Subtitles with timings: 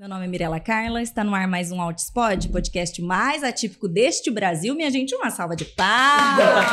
[0.00, 4.30] Meu nome é Mirela Carla, está no ar mais um Outspod, podcast mais atípico deste
[4.30, 4.74] Brasil.
[4.74, 6.64] Minha gente, uma salva de palmas.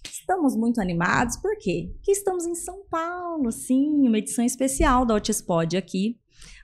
[0.10, 1.90] Estamos muito animados, por quê?
[1.92, 6.18] Porque estamos em São Paulo, sim, uma edição especial do Outspod aqui.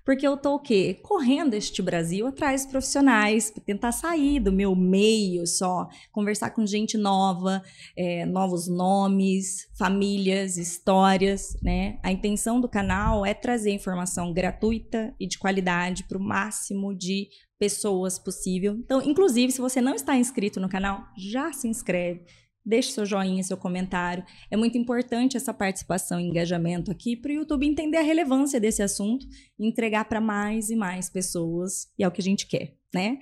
[0.05, 0.99] Porque eu tô o quê?
[1.03, 6.99] Correndo este Brasil atrás de profissionais, tentar sair do meu meio só, conversar com gente
[6.99, 7.63] nova,
[7.97, 11.99] é, novos nomes, famílias, histórias, né?
[12.03, 17.29] A intenção do canal é trazer informação gratuita e de qualidade para o máximo de
[17.59, 18.75] pessoas possível.
[18.75, 22.25] Então, inclusive, se você não está inscrito no canal, já se inscreve
[22.65, 24.25] Deixe seu joinha, seu comentário.
[24.51, 28.83] É muito importante essa participação e engajamento aqui para o YouTube entender a relevância desse
[28.83, 29.27] assunto
[29.59, 33.19] e entregar para mais e mais pessoas, e é o que a gente quer, né?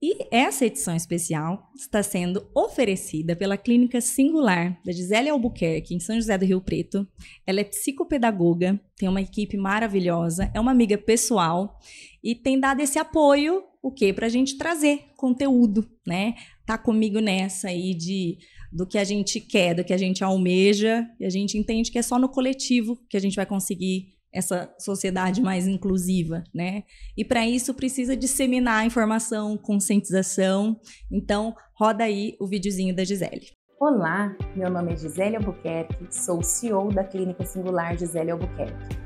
[0.00, 6.14] E essa edição especial está sendo oferecida pela Clínica Singular da Gisele Albuquerque, em São
[6.14, 7.06] José do Rio Preto.
[7.44, 11.80] Ela é psicopedagoga, tem uma equipe maravilhosa, é uma amiga pessoal
[12.22, 14.12] e tem dado esse apoio, o quê?
[14.12, 16.36] Para a gente trazer conteúdo, né?
[16.64, 18.38] Tá comigo nessa aí de
[18.72, 21.98] do que a gente quer, do que a gente almeja, e a gente entende que
[21.98, 26.84] é só no coletivo que a gente vai conseguir essa sociedade mais inclusiva, né?
[27.16, 30.78] E para isso precisa disseminar informação, conscientização.
[31.10, 33.46] Então, roda aí o videozinho da Gisele.
[33.80, 38.98] Olá, meu nome é Gisele Albuquerque, sou CEO da Clínica Singular Gisele Albuquerque.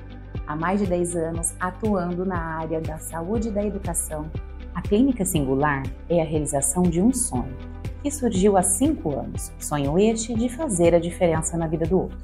[0.47, 4.31] Há mais de 10 anos atuando na área da saúde e da educação,
[4.75, 7.57] a Clínica Singular é a realização de um sonho
[8.03, 9.53] que surgiu há cinco anos.
[9.59, 12.19] Sonho este de fazer a diferença na vida do outro.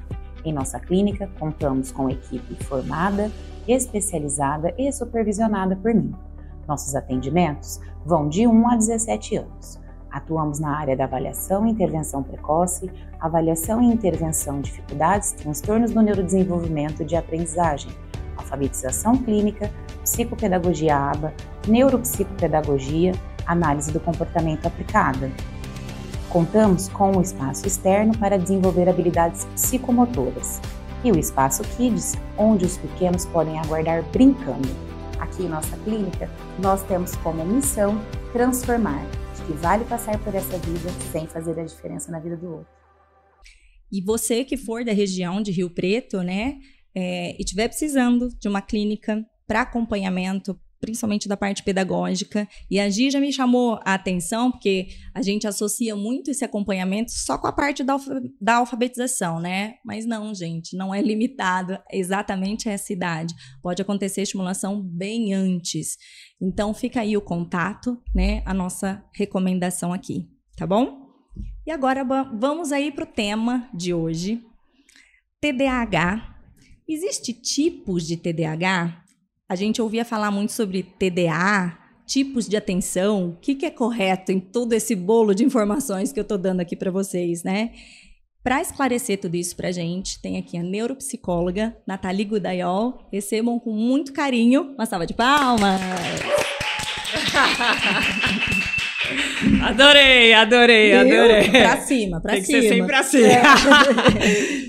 [0.44, 3.30] Em nossa clínica, contamos com equipe formada,
[3.66, 6.12] especializada e supervisionada por mim.
[6.66, 9.78] Nossos atendimentos vão de 1 a 17 anos.
[10.10, 16.00] Atuamos na área da avaliação e intervenção precoce, avaliação e intervenção de dificuldades, transtornos do
[16.00, 17.90] neurodesenvolvimento e de aprendizagem,
[18.38, 19.70] alfabetização clínica,
[20.02, 21.34] psicopedagogia ABA,
[21.66, 23.12] neuropsicopedagogia,
[23.46, 25.30] análise do comportamento aplicada,
[26.28, 30.60] Contamos com o espaço externo para desenvolver habilidades psicomotoras
[31.02, 34.68] e o espaço Kids, onde os pequenos podem aguardar brincando.
[35.18, 37.98] Aqui em nossa clínica, nós temos como missão
[38.30, 39.02] transformar,
[39.36, 42.72] de que vale passar por essa vida sem fazer a diferença na vida do outro.
[43.90, 46.58] E você que for da região de Rio Preto, né,
[46.98, 52.48] é, e estiver precisando de uma clínica para acompanhamento, principalmente da parte pedagógica.
[52.68, 57.12] E a Gi já me chamou a atenção, porque a gente associa muito esse acompanhamento
[57.12, 57.96] só com a parte da,
[58.40, 59.74] da alfabetização, né?
[59.84, 63.32] Mas não, gente, não é limitado exatamente a essa idade.
[63.62, 65.96] Pode acontecer estimulação bem antes.
[66.42, 68.42] Então, fica aí o contato, né?
[68.44, 71.06] A nossa recomendação aqui, tá bom?
[71.64, 74.42] E agora vamos aí para o tema de hoje.
[75.40, 76.37] TDAH.
[76.88, 79.04] Existem tipos de TDAH?
[79.46, 81.76] A gente ouvia falar muito sobre TDA,
[82.06, 86.18] tipos de atenção, o que, que é correto em todo esse bolo de informações que
[86.18, 87.72] eu estou dando aqui para vocês, né?
[88.42, 93.06] Para esclarecer tudo isso para a gente, tem aqui a neuropsicóloga Nathalie Gudaiol.
[93.12, 95.78] Recebam com muito carinho uma salva de palmas!
[99.62, 101.50] Adorei, adorei, adorei.
[101.50, 102.60] Pra cima, pra Tem cima.
[102.60, 103.22] Tem que ser sempre assim.
[103.22, 103.42] É.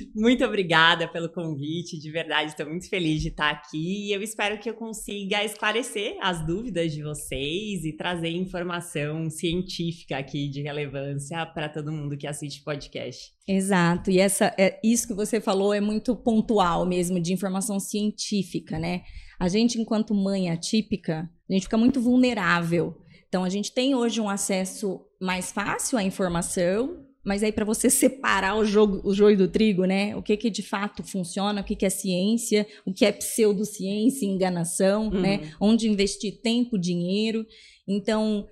[0.14, 4.60] muito obrigada pelo convite, de verdade, estou muito feliz de estar aqui e eu espero
[4.60, 11.44] que eu consiga esclarecer as dúvidas de vocês e trazer informação científica aqui de relevância
[11.48, 13.32] para todo mundo que assiste podcast.
[13.48, 18.78] Exato, e essa, é, isso que você falou é muito pontual mesmo, de informação científica,
[18.78, 19.02] né?
[19.40, 22.96] A gente, enquanto mãe atípica, a gente fica muito vulnerável
[23.30, 27.88] então a gente tem hoje um acesso mais fácil à informação, mas aí para você
[27.90, 30.16] separar o jogo, o joio do trigo, né?
[30.16, 34.26] O que que de fato funciona, o que que é ciência, o que é pseudociência,
[34.26, 35.22] enganação, uhum.
[35.22, 35.54] né?
[35.62, 37.46] Onde investir tempo, dinheiro.
[37.88, 38.48] Então,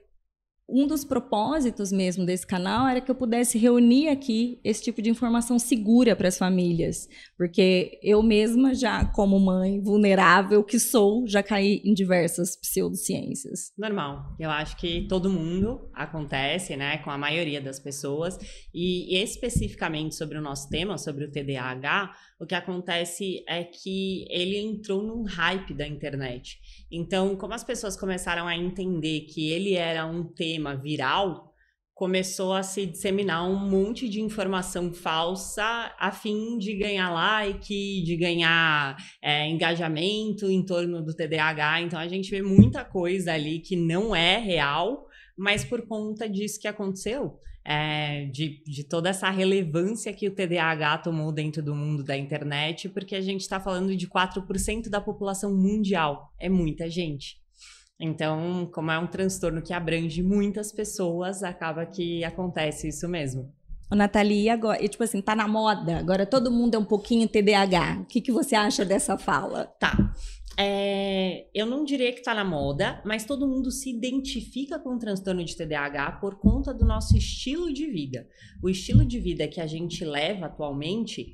[0.69, 5.09] um dos propósitos mesmo desse canal era que eu pudesse reunir aqui esse tipo de
[5.09, 7.07] informação segura para as famílias,
[7.37, 13.71] porque eu mesma já como mãe vulnerável que sou, já caí em diversas pseudociências.
[13.77, 14.35] Normal.
[14.37, 18.37] Eu acho que todo mundo acontece, né, com a maioria das pessoas,
[18.73, 24.57] e especificamente sobre o nosso tema, sobre o TDAH, o que acontece é que ele
[24.57, 26.59] entrou num hype da internet.
[26.91, 31.53] Então, como as pessoas começaram a entender que ele era um tema viral,
[31.93, 38.15] começou a se disseminar um monte de informação falsa a fim de ganhar like, de
[38.15, 41.81] ganhar é, engajamento em torno do TDAH.
[41.81, 45.07] Então, a gente vê muita coisa ali que não é real,
[45.37, 50.99] mas por conta disso que aconteceu é, de, de toda essa relevância que o TDAH
[50.99, 55.53] tomou dentro do mundo da internet, porque a gente está falando de 4% da população
[55.53, 56.33] mundial.
[56.39, 57.41] É muita gente.
[57.99, 63.51] Então, como é um transtorno que abrange muitas pessoas, acaba que acontece isso mesmo.
[63.91, 67.27] O Nathalie, agora, e, tipo assim, tá na moda, agora todo mundo é um pouquinho
[67.27, 67.99] TDAH.
[68.01, 69.65] O que, que você acha dessa fala?
[69.77, 70.13] Tá.
[70.59, 74.97] É, eu não diria que tá na moda, mas todo mundo se identifica com o
[74.97, 78.27] transtorno de TDAH por conta do nosso estilo de vida.
[78.63, 81.33] O estilo de vida que a gente leva atualmente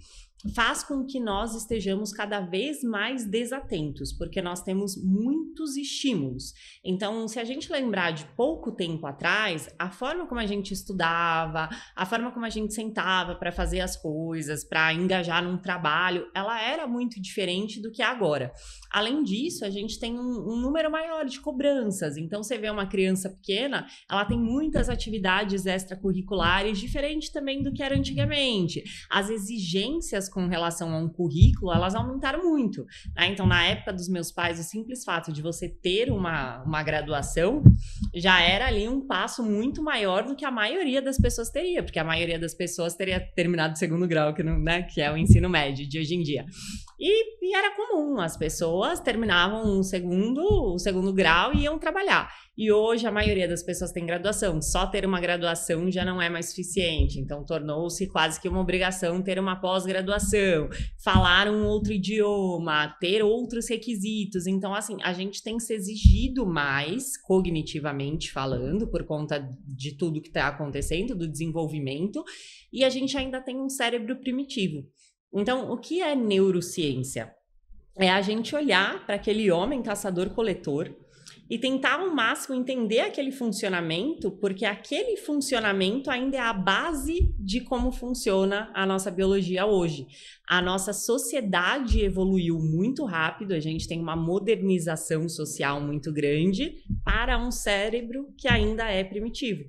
[0.53, 6.53] faz com que nós estejamos cada vez mais desatentos, porque nós temos muitos estímulos.
[6.83, 11.69] Então, se a gente lembrar de pouco tempo atrás, a forma como a gente estudava,
[11.95, 16.61] a forma como a gente sentava para fazer as coisas, para engajar num trabalho, ela
[16.61, 18.51] era muito diferente do que é agora.
[18.91, 22.17] Além disso, a gente tem um, um número maior de cobranças.
[22.17, 27.81] Então, você vê uma criança pequena, ela tem muitas atividades extracurriculares, diferente também do que
[27.81, 28.83] era antigamente.
[29.09, 32.85] As exigências com relação a um currículo, elas aumentaram muito.
[33.15, 33.27] Né?
[33.27, 37.63] Então, na época dos meus pais, o simples fato de você ter uma, uma graduação
[38.13, 41.99] já era ali um passo muito maior do que a maioria das pessoas teria, porque
[41.99, 45.17] a maioria das pessoas teria terminado o segundo grau, que, não, né, que é o
[45.17, 46.45] ensino médio de hoje em dia.
[46.99, 52.31] E, e, era comum, as pessoas terminavam o segundo, o segundo grau e iam trabalhar.
[52.55, 54.61] E hoje a maioria das pessoas tem graduação.
[54.61, 57.19] Só ter uma graduação já não é mais suficiente.
[57.19, 60.69] Então tornou-se quase que uma obrigação ter uma pós-graduação,
[61.03, 64.45] falar um outro idioma, ter outros requisitos.
[64.45, 70.27] Então, assim, a gente tem se exigido mais, cognitivamente falando, por conta de tudo que
[70.27, 72.23] está acontecendo, do desenvolvimento,
[72.71, 74.83] e a gente ainda tem um cérebro primitivo.
[75.33, 77.33] Então, o que é neurociência?
[77.97, 81.02] É a gente olhar para aquele homem caçador-coletor
[81.49, 87.61] e tentar ao máximo entender aquele funcionamento, porque aquele funcionamento ainda é a base de
[87.61, 90.07] como funciona a nossa biologia hoje.
[90.47, 97.37] A nossa sociedade evoluiu muito rápido, a gente tem uma modernização social muito grande para
[97.37, 99.63] um cérebro que ainda é primitivo.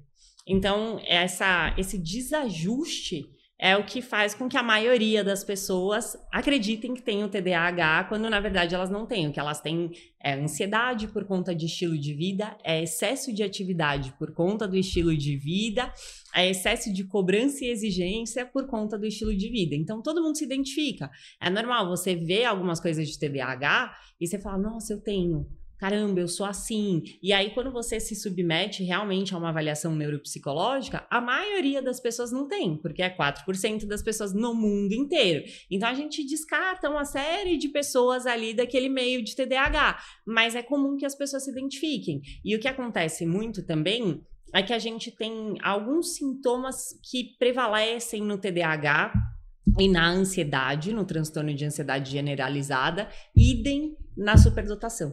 [0.47, 3.34] Então, essa, esse desajuste
[3.65, 8.05] é o que faz com que a maioria das pessoas acreditem que tem o TDAH,
[8.11, 9.27] quando na verdade elas não têm.
[9.27, 9.91] O que elas têm
[10.23, 14.77] é ansiedade por conta de estilo de vida, é excesso de atividade por conta do
[14.77, 15.91] estilo de vida,
[16.35, 19.75] é excesso de cobrança e exigência por conta do estilo de vida.
[19.75, 21.11] Então todo mundo se identifica.
[21.41, 25.47] É normal você ver algumas coisas de TDAH e você fala: "Nossa, eu tenho"
[25.85, 27.03] caramba, eu sou assim.
[27.23, 32.33] E aí, quando você se submete realmente a uma avaliação neuropsicológica, a maioria das pessoas
[32.33, 35.45] não tem, porque é 4% das pessoas no mundo inteiro.
[35.71, 40.63] Então, a gente descarta uma série de pessoas ali daquele meio de TDAH, mas é
[40.63, 42.23] comum que as pessoas se identifiquem.
[42.43, 44.23] E o que acontece muito também
[44.55, 49.13] é que a gente tem alguns sintomas que prevalecem no TDAH
[49.79, 55.13] e na ansiedade, no transtorno de ansiedade generalizada, idem na superdotação.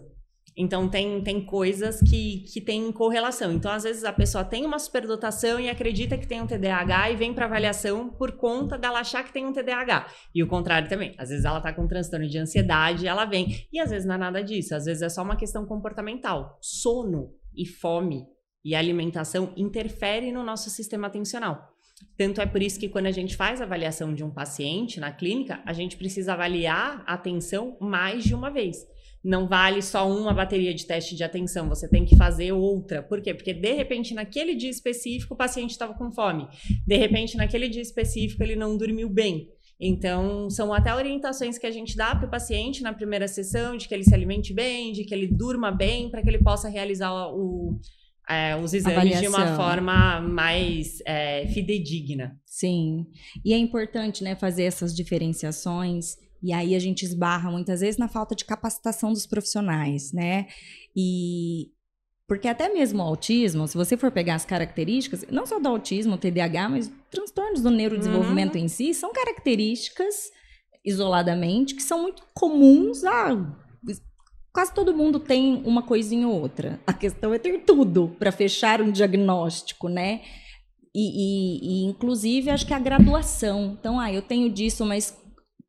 [0.62, 3.52] Então, tem, tem coisas que, que têm correlação.
[3.52, 7.16] Então, às vezes, a pessoa tem uma superdotação e acredita que tem um TDAH e
[7.16, 10.06] vem para avaliação por conta dela achar que tem um TDAH.
[10.36, 11.16] E o contrário também.
[11.18, 13.66] Às vezes, ela está com um transtorno de ansiedade ela vem.
[13.74, 14.76] E às vezes, não é nada disso.
[14.76, 16.60] Às vezes, é só uma questão comportamental.
[16.62, 18.28] Sono e fome
[18.64, 21.72] e alimentação interferem no nosso sistema atencional.
[22.18, 25.12] Tanto é por isso que quando a gente faz a avaliação de um paciente na
[25.12, 28.86] clínica, a gente precisa avaliar a atenção mais de uma vez
[29.24, 33.04] não vale só uma bateria de teste de atenção, você tem que fazer outra.
[33.04, 33.34] Por quê?
[33.34, 36.48] Porque de repente, naquele dia específico, o paciente estava com fome.
[36.86, 39.48] De repente, naquele dia específico, ele não dormiu bem.
[39.80, 43.88] Então, são até orientações que a gente dá para o paciente na primeira sessão, de
[43.88, 47.12] que ele se alimente bem, de que ele durma bem, para que ele possa realizar
[47.12, 47.80] o,
[48.34, 49.22] é, os exames Avaliação.
[49.22, 52.40] de uma forma mais é, fidedigna.
[52.46, 53.06] Sim.
[53.44, 58.08] E é importante né, fazer essas diferenciações e aí a gente esbarra muitas vezes na
[58.08, 60.48] falta de capacitação dos profissionais, né?
[60.96, 61.72] E
[62.28, 66.18] porque até mesmo o autismo, se você for pegar as características, não só do autismo,
[66.18, 68.64] TDAH, mas transtornos do neurodesenvolvimento uhum.
[68.64, 70.32] em si, são características
[70.84, 73.36] isoladamente que são muito comuns a
[74.54, 76.80] quase todo mundo tem uma coisinha ou outra.
[76.86, 80.22] A questão é ter tudo para fechar um diagnóstico, né?
[80.94, 83.78] E, e, e, inclusive, acho que a graduação.
[83.80, 85.18] Então, ah, eu tenho disso, mas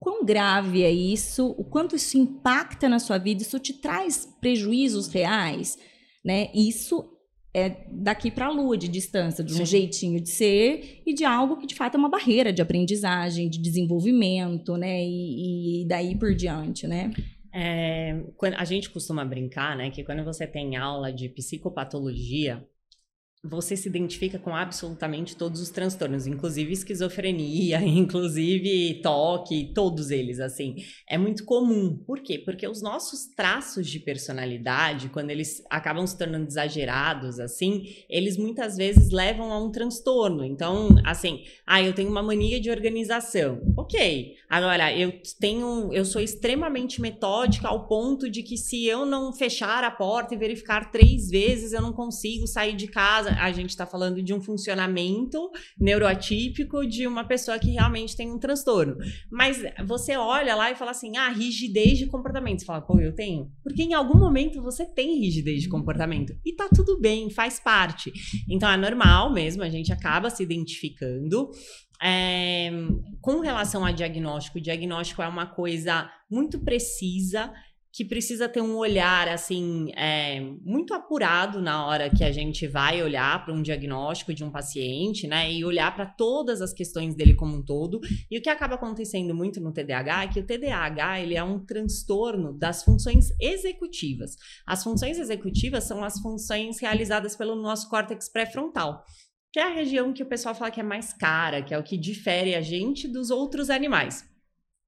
[0.00, 5.06] quão grave é isso, o quanto isso impacta na sua vida, isso te traz prejuízos
[5.06, 5.78] reais,
[6.24, 6.50] né?
[6.52, 7.08] Isso
[7.54, 9.64] é daqui para a lua de distância, de um Sim.
[9.66, 13.60] jeitinho de ser e de algo que de fato é uma barreira de aprendizagem, de
[13.60, 15.04] desenvolvimento, né?
[15.04, 17.12] E, e daí por diante, né?
[17.54, 18.18] É,
[18.56, 22.66] a gente costuma brincar, né, que quando você tem aula de psicopatologia,
[23.44, 30.76] você se identifica com absolutamente todos os transtornos, inclusive esquizofrenia, inclusive toque, todos eles, assim.
[31.08, 31.96] É muito comum.
[32.06, 32.38] Por quê?
[32.38, 38.76] Porque os nossos traços de personalidade, quando eles acabam se tornando exagerados, assim, eles muitas
[38.76, 40.44] vezes levam a um transtorno.
[40.44, 43.60] Então, assim, ah, eu tenho uma mania de organização.
[43.76, 44.36] Ok.
[44.48, 49.82] Agora, eu tenho, eu sou extremamente metódica ao ponto de que se eu não fechar
[49.82, 53.86] a porta e verificar três vezes, eu não consigo sair de casa a gente está
[53.86, 58.96] falando de um funcionamento neuroatípico de uma pessoa que realmente tem um transtorno.
[59.30, 62.60] Mas você olha lá e fala assim: ah, rigidez de comportamento.
[62.60, 63.50] Você fala, pô, eu tenho.
[63.62, 66.34] Porque em algum momento você tem rigidez de comportamento.
[66.44, 68.12] E tá tudo bem, faz parte.
[68.48, 71.50] Então é normal mesmo, a gente acaba se identificando.
[72.04, 72.68] É,
[73.20, 77.52] com relação a diagnóstico, o diagnóstico é uma coisa muito precisa
[77.92, 83.02] que precisa ter um olhar assim é, muito apurado na hora que a gente vai
[83.02, 85.52] olhar para um diagnóstico de um paciente, né?
[85.52, 88.00] E olhar para todas as questões dele como um todo.
[88.30, 91.58] E o que acaba acontecendo muito no TDAH é que o TDAH ele é um
[91.58, 94.36] transtorno das funções executivas.
[94.66, 99.04] As funções executivas são as funções realizadas pelo nosso córtex pré-frontal
[99.52, 101.82] que é a região que o pessoal fala que é mais cara, que é o
[101.82, 104.26] que difere a gente dos outros animais.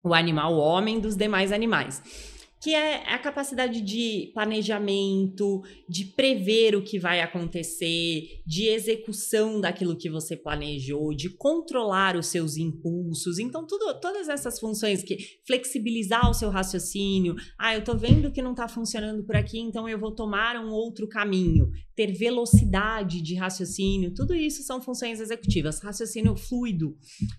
[0.02, 2.32] O animal o homem dos demais animais
[2.64, 9.94] que é a capacidade de planejamento, de prever o que vai acontecer, de execução daquilo
[9.94, 13.38] que você planejou, de controlar os seus impulsos.
[13.38, 17.36] Então, tudo, todas essas funções que flexibilizar o seu raciocínio.
[17.58, 20.70] Ah, eu tô vendo que não tá funcionando por aqui, então eu vou tomar um
[20.70, 21.70] outro caminho.
[21.96, 25.80] Ter velocidade de raciocínio, tudo isso são funções executivas.
[25.80, 26.96] Raciocínio fluido,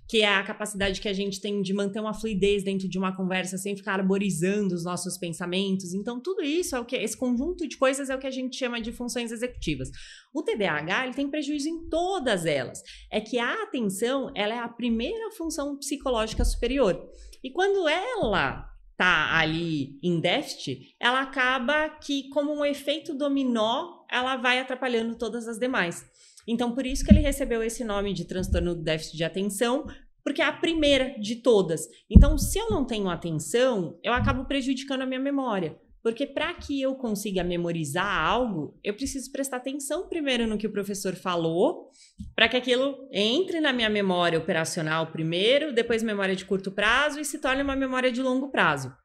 [0.08, 3.16] que é a capacidade que a gente tem de manter uma fluidez dentro de uma
[3.16, 5.94] conversa sem ficar arborizando os nossos pensamentos.
[5.94, 8.56] Então, tudo isso é o que esse conjunto de coisas é o que a gente
[8.56, 9.90] chama de funções executivas.
[10.34, 12.82] O TDAH, ele tem prejuízo em todas elas.
[13.12, 17.10] É que a atenção, ela é a primeira função psicológica superior.
[17.44, 24.38] E quando ela tá ali em déficit, ela acaba que como um efeito dominó, ela
[24.38, 26.06] vai atrapalhando todas as demais.
[26.48, 29.86] Então, por isso que ele recebeu esse nome de transtorno do déficit de atenção,
[30.24, 31.88] porque é a primeira de todas.
[32.10, 35.80] Então, se eu não tenho atenção, eu acabo prejudicando a minha memória.
[36.06, 40.72] Porque para que eu consiga memorizar algo, eu preciso prestar atenção primeiro no que o
[40.72, 41.90] professor falou,
[42.36, 47.26] para que aquilo entre na minha memória operacional primeiro, depois memória de curto prazo e
[47.26, 48.96] se torne uma memória de longo prazo.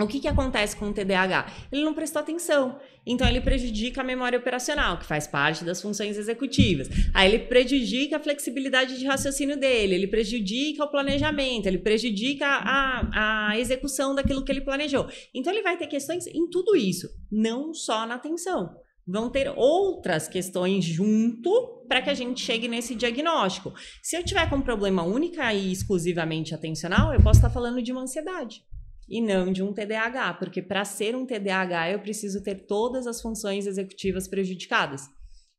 [0.00, 1.52] O que, que acontece com o TDAH?
[1.72, 2.78] Ele não prestou atenção.
[3.04, 6.88] Então, ele prejudica a memória operacional, que faz parte das funções executivas.
[7.12, 13.48] Aí, ele prejudica a flexibilidade de raciocínio dele, ele prejudica o planejamento, ele prejudica a,
[13.50, 15.08] a execução daquilo que ele planejou.
[15.34, 18.76] Então, ele vai ter questões em tudo isso, não só na atenção.
[19.06, 23.72] Vão ter outras questões junto para que a gente chegue nesse diagnóstico.
[24.02, 27.90] Se eu tiver com um problema única e exclusivamente atencional, eu posso estar falando de
[27.90, 28.62] uma ansiedade
[29.08, 33.20] e não de um TDAH, porque para ser um TDAH eu preciso ter todas as
[33.20, 35.08] funções executivas prejudicadas.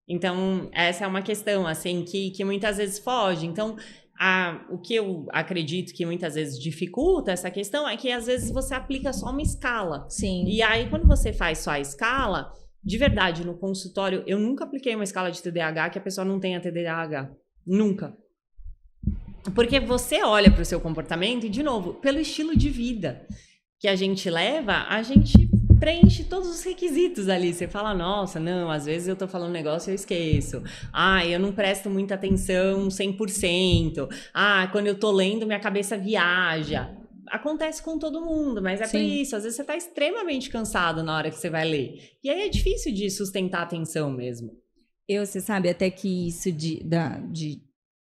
[0.08, 3.46] Então, essa é uma questão assim que, que muitas vezes foge.
[3.46, 3.76] Então,
[4.20, 8.52] a, o que eu acredito que muitas vezes dificulta essa questão é que às vezes
[8.52, 10.08] você aplica só uma escala.
[10.10, 10.46] Sim.
[10.48, 12.52] E aí, quando você faz só a escala,
[12.84, 16.40] de verdade, no consultório, eu nunca apliquei uma escala de TDAH que a pessoa não
[16.40, 17.32] tenha TDAH.
[17.66, 18.18] Nunca.
[19.56, 23.26] Porque você olha para o seu comportamento e, de novo, pelo estilo de vida
[23.80, 27.54] que a gente leva, a gente preenche todos os requisitos ali.
[27.54, 30.62] Você fala, nossa, não, às vezes eu tô falando um negócio e eu esqueço.
[30.92, 34.10] Ah, eu não presto muita atenção 100%.
[34.34, 36.94] Ah, quando eu tô lendo, minha cabeça viaja.
[37.28, 38.92] Acontece com todo mundo, mas é Sim.
[38.92, 39.36] por isso.
[39.36, 42.18] Às vezes você tá extremamente cansado na hora que você vai ler.
[42.24, 44.52] E aí é difícil de sustentar a atenção mesmo.
[45.08, 47.62] Eu, você sabe, até que isso de, da, de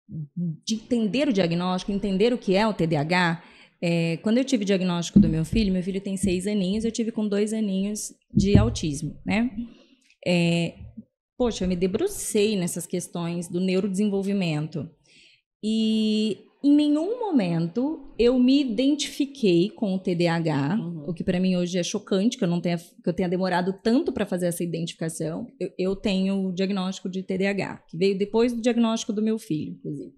[0.08, 3.44] de entender o diagnóstico, entender o que é o TDAH.
[3.82, 6.92] É, quando eu tive o diagnóstico do meu filho, meu filho tem seis aninhos, eu
[6.92, 9.52] tive com dois aninhos de autismo, né?
[10.26, 10.76] É,
[11.38, 14.90] poxa, eu me debrucei nessas questões do neurodesenvolvimento.
[15.64, 21.04] E em nenhum momento eu me identifiquei com o TDAH, uhum.
[21.08, 23.72] o que para mim hoje é chocante, que eu não tenha, que eu tenha demorado
[23.84, 25.46] tanto para fazer essa identificação.
[25.60, 29.74] Eu, eu, tenho o diagnóstico de TDAH, que veio depois do diagnóstico do meu filho,
[29.74, 30.14] inclusive.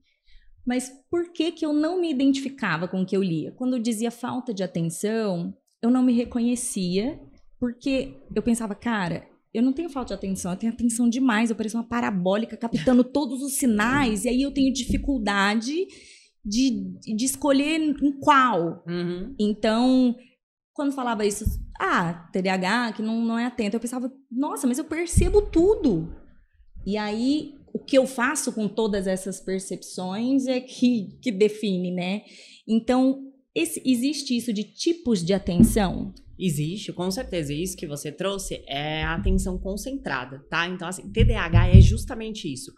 [0.65, 3.51] Mas por que que eu não me identificava com o que eu lia?
[3.51, 7.19] Quando eu dizia falta de atenção, eu não me reconhecia,
[7.59, 11.57] porque eu pensava, cara, eu não tenho falta de atenção, eu tenho atenção demais, eu
[11.57, 15.73] pareço uma parabólica captando todos os sinais, e aí eu tenho dificuldade
[16.47, 18.83] de, de escolher em qual.
[18.87, 19.35] Uhum.
[19.39, 20.15] Então,
[20.73, 21.45] quando falava isso,
[21.79, 26.15] ah, TDAH, que não, não é atento, eu pensava, nossa, mas eu percebo tudo.
[26.85, 32.21] E aí, o que eu faço com todas essas percepções é que, que define, né?
[32.67, 33.23] Então,
[33.53, 36.13] esse, existe isso de tipos de atenção?
[36.39, 37.51] Existe, com certeza.
[37.51, 40.67] Isso que você trouxe é a atenção concentrada, tá?
[40.67, 42.71] Então, assim, TDAH é justamente isso.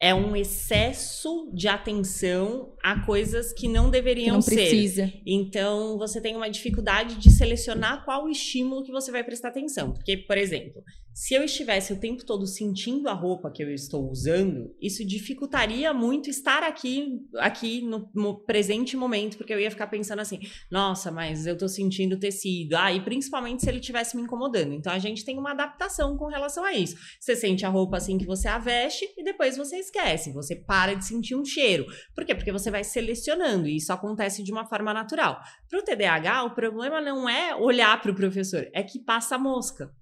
[0.00, 4.54] É um excesso de atenção a coisas que não deveriam que não ser.
[4.56, 5.12] Precisa.
[5.24, 9.92] Então, você tem uma dificuldade de selecionar qual estímulo que você vai prestar atenção.
[9.92, 10.82] Porque, por exemplo,
[11.14, 15.94] se eu estivesse o tempo todo sentindo a roupa que eu estou usando, isso dificultaria
[15.94, 21.12] muito estar aqui, aqui no, no presente momento, porque eu ia ficar pensando assim: nossa,
[21.12, 22.74] mas eu estou sentindo tecido.
[22.74, 24.72] Ah, e principalmente se ele estivesse me incomodando.
[24.72, 26.96] Então a gente tem uma adaptação com relação a isso.
[27.20, 30.32] Você sente a roupa assim que você a veste e depois você esquece.
[30.32, 31.86] Você para de sentir um cheiro.
[32.12, 32.34] Por quê?
[32.34, 35.40] Porque você vai selecionando e isso acontece de uma forma natural.
[35.70, 39.38] Para o TDAH, o problema não é olhar para o professor, é que passa a
[39.38, 39.92] mosca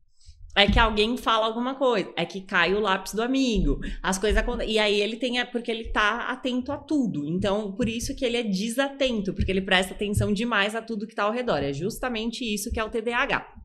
[0.55, 4.39] é que alguém fala alguma coisa, é que cai o lápis do amigo, as coisas
[4.39, 4.75] acontecem.
[4.75, 7.27] E aí ele tem, porque ele tá atento a tudo.
[7.27, 11.15] Então, por isso que ele é desatento, porque ele presta atenção demais a tudo que
[11.15, 11.63] tá ao redor.
[11.63, 13.62] É justamente isso que é o TDAH.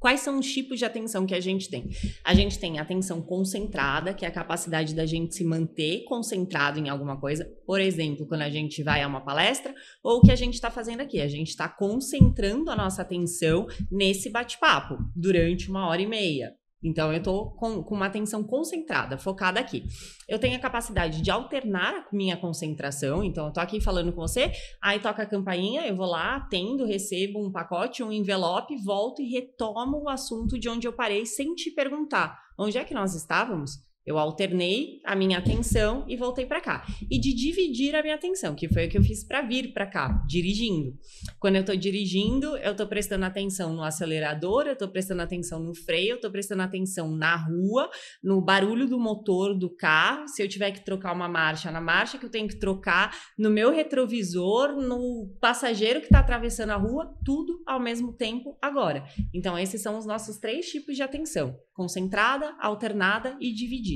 [0.00, 1.90] Quais são os tipos de atenção que a gente tem?
[2.24, 6.88] A gente tem atenção concentrada, que é a capacidade da gente se manter concentrado em
[6.88, 7.46] alguma coisa.
[7.66, 10.70] Por exemplo, quando a gente vai a uma palestra, ou o que a gente está
[10.70, 11.20] fazendo aqui.
[11.20, 16.59] A gente está concentrando a nossa atenção nesse bate-papo durante uma hora e meia.
[16.82, 19.84] Então, eu estou com, com, uma atenção concentrada, focada aqui.
[20.26, 23.22] Eu tenho a capacidade de alternar minha concentração.
[23.22, 26.86] Então, eu estou aqui falando com você, aí toca a campainha, eu vou lá, atendo,
[26.86, 31.54] recebo um pacote, um envelope, volto e retomo o assunto de onde eu parei sem
[31.54, 32.38] te perguntar.
[32.58, 33.89] Onde é que nós estávamos?
[34.06, 36.86] Eu alternei a minha atenção e voltei para cá.
[37.10, 39.86] E de dividir a minha atenção, que foi o que eu fiz para vir para
[39.86, 40.96] cá, dirigindo.
[41.38, 45.74] Quando eu estou dirigindo, eu estou prestando atenção no acelerador, eu estou prestando atenção no
[45.74, 47.90] freio, eu estou prestando atenção na rua,
[48.22, 52.18] no barulho do motor do carro, se eu tiver que trocar uma marcha, na marcha
[52.18, 57.14] que eu tenho que trocar, no meu retrovisor, no passageiro que está atravessando a rua,
[57.24, 59.04] tudo ao mesmo tempo agora.
[59.34, 63.89] Então, esses são os nossos três tipos de atenção: concentrada, alternada e dividida.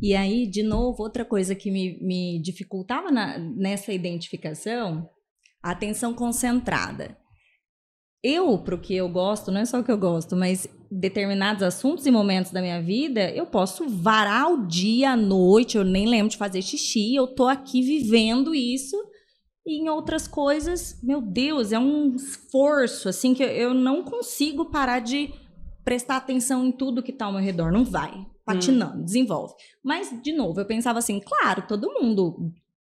[0.00, 5.08] E aí, de novo, outra coisa que me, me dificultava na, nessa identificação,
[5.62, 7.16] a atenção concentrada.
[8.22, 11.62] Eu, para o que eu gosto, não é só o que eu gosto, mas determinados
[11.62, 16.06] assuntos e momentos da minha vida, eu posso varar o dia, a noite, eu nem
[16.06, 18.96] lembro de fazer xixi, eu tô aqui vivendo isso.
[19.66, 25.00] E em outras coisas, meu Deus, é um esforço, assim, que eu não consigo parar
[25.00, 25.30] de
[25.84, 27.70] prestar atenção em tudo que está ao meu redor.
[27.70, 29.04] Não vai patinando, hum.
[29.04, 29.54] desenvolve.
[29.82, 32.52] Mas, de novo, eu pensava assim, claro, todo mundo,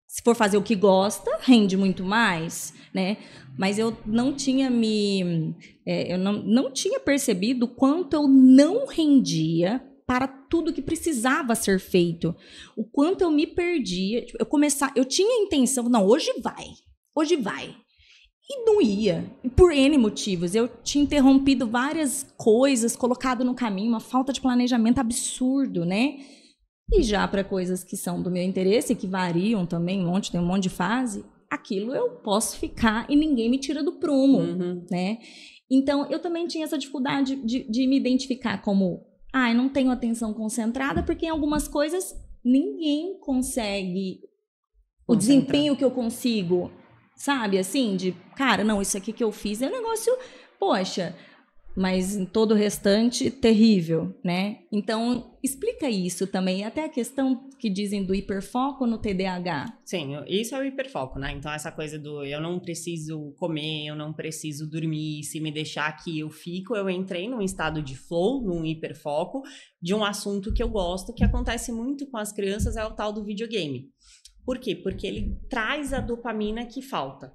[0.08, 3.18] se for fazer o que gosta, rende muito mais, né?
[3.58, 5.54] Mas eu não tinha me.
[5.86, 11.80] É, eu não, não tinha percebido quanto eu não rendia para tudo que precisava ser
[11.80, 12.36] feito.
[12.76, 14.26] O quanto eu me perdia.
[14.26, 16.66] Tipo, eu começar, eu tinha a intenção, não, hoje vai.
[17.16, 17.76] Hoje vai.
[18.52, 19.24] E não ia.
[19.56, 20.54] Por N motivos.
[20.54, 26.18] Eu tinha interrompido várias coisas, colocado no caminho, uma falta de planejamento absurdo, né?
[26.92, 30.42] E já para coisas que são do meu interesse, que variam também, um monte, tem
[30.42, 34.86] um monte de fase, aquilo eu posso ficar e ninguém me tira do prumo, uhum.
[34.92, 35.20] né?
[35.70, 39.90] Então, eu também tinha essa dificuldade de, de me identificar como, ah, eu não tenho
[39.90, 44.20] atenção concentrada, porque em algumas coisas ninguém consegue
[45.08, 46.70] o desempenho que eu consigo
[47.22, 50.12] Sabe, assim, de, cara, não, isso aqui que eu fiz é um negócio,
[50.60, 51.16] poxa,
[51.78, 54.64] mas em todo o restante, terrível, né?
[54.72, 59.82] Então, explica isso também, até a questão que dizem do hiperfoco no TDAH.
[59.86, 61.32] Sim, isso é o hiperfoco, né?
[61.32, 65.86] Então, essa coisa do eu não preciso comer, eu não preciso dormir, se me deixar
[65.90, 69.44] aqui eu fico, eu entrei num estado de flow, num hiperfoco,
[69.80, 73.14] de um assunto que eu gosto, que acontece muito com as crianças, é o tal
[73.14, 73.92] do videogame.
[74.46, 74.76] Por quê?
[74.76, 77.34] Porque ele traz a dopamina que falta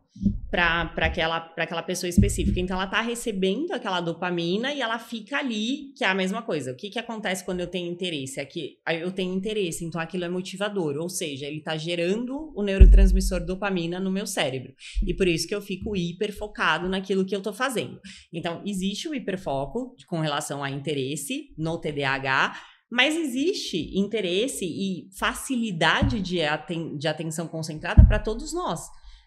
[0.51, 2.61] para aquela, aquela pessoa específica.
[2.61, 6.73] Então, ela está recebendo aquela dopamina e ela fica ali, que é a mesma coisa.
[6.73, 8.41] O que, que acontece quando eu tenho interesse?
[8.41, 10.97] É que eu tenho interesse, então aquilo é motivador.
[10.97, 14.73] Ou seja, ele está gerando o neurotransmissor dopamina no meu cérebro.
[15.07, 18.01] E por isso que eu fico hiper focado naquilo que eu estou fazendo.
[18.33, 22.57] Então, existe o hiperfoco com relação a interesse no TDAH,
[22.91, 28.81] mas existe interesse e facilidade de, aten de atenção concentrada para todos nós.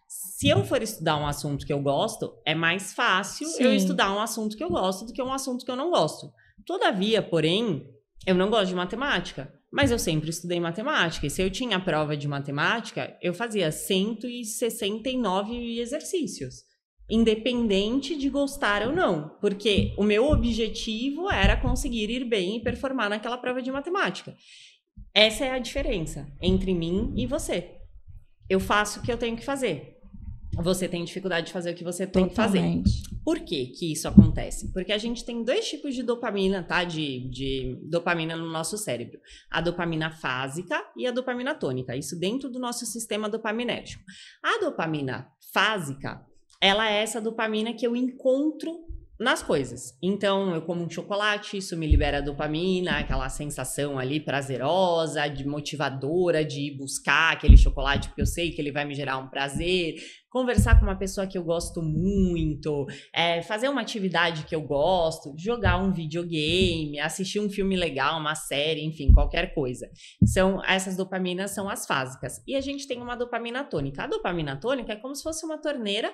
[0.07, 3.63] Se eu for estudar um assunto que eu gosto, é mais fácil Sim.
[3.63, 6.31] eu estudar um assunto que eu gosto do que um assunto que eu não gosto.
[6.65, 7.85] Todavia, porém,
[8.25, 9.53] eu não gosto de matemática.
[9.71, 11.27] Mas eu sempre estudei matemática.
[11.27, 16.63] E se eu tinha prova de matemática, eu fazia 169 exercícios.
[17.09, 23.09] Independente de gostar ou não, porque o meu objetivo era conseguir ir bem e performar
[23.09, 24.35] naquela prova de matemática.
[25.13, 27.75] Essa é a diferença entre mim e você.
[28.49, 29.97] Eu faço o que eu tenho que fazer.
[30.61, 32.61] Você tem dificuldade de fazer o que você tem que fazer.
[33.23, 34.73] Por que, que isso acontece?
[34.73, 36.83] Porque a gente tem dois tipos de dopamina, tá?
[36.83, 39.19] De, de dopamina no nosso cérebro:
[39.49, 41.95] a dopamina fásica e a dopamina tônica.
[41.95, 44.03] Isso dentro do nosso sistema dopaminérgico.
[44.43, 46.25] A dopamina fásica,
[46.61, 48.85] ela é essa dopamina que eu encontro
[49.19, 49.97] nas coisas.
[50.01, 56.45] Então, eu como um chocolate, isso me libera dopamina, aquela sensação ali prazerosa, de motivadora,
[56.45, 59.95] de ir buscar aquele chocolate, porque eu sei que ele vai me gerar um prazer.
[60.29, 65.35] Conversar com uma pessoa que eu gosto muito, é, fazer uma atividade que eu gosto,
[65.37, 69.89] jogar um videogame, assistir um filme legal, uma série, enfim, qualquer coisa.
[70.23, 72.41] São essas dopaminas são as fásicas.
[72.47, 74.03] E a gente tem uma dopamina tônica.
[74.03, 76.13] A dopamina tônica é como se fosse uma torneira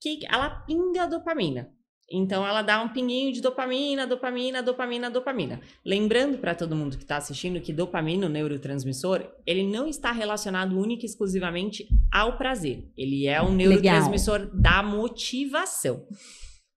[0.00, 1.70] que ela pinga a dopamina.
[2.10, 5.60] Então ela dá um pinguinho de dopamina, dopamina, dopamina, dopamina.
[5.84, 10.76] Lembrando para todo mundo que está assistindo que dopamina, o neurotransmissor, ele não está relacionado
[10.76, 12.90] única e exclusivamente ao prazer.
[12.96, 14.56] Ele é um neurotransmissor Legal.
[14.56, 16.04] da motivação.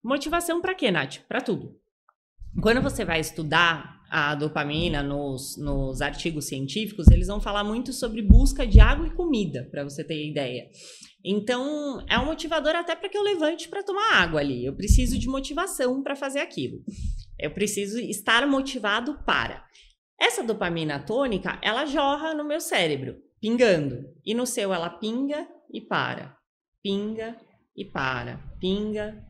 [0.03, 1.19] Motivação para quê, Nath?
[1.27, 1.75] Para tudo.
[2.61, 8.21] Quando você vai estudar a dopamina nos, nos artigos científicos, eles vão falar muito sobre
[8.21, 10.69] busca de água e comida, para você ter ideia.
[11.23, 14.65] Então, é um motivador até para que eu levante para tomar água ali.
[14.65, 16.83] Eu preciso de motivação para fazer aquilo.
[17.39, 19.63] Eu preciso estar motivado para.
[20.19, 24.05] Essa dopamina tônica, ela jorra no meu cérebro, pingando.
[24.25, 26.35] E no seu, ela pinga e para.
[26.81, 27.37] Pinga
[27.75, 28.37] e para.
[28.59, 29.25] Pinga.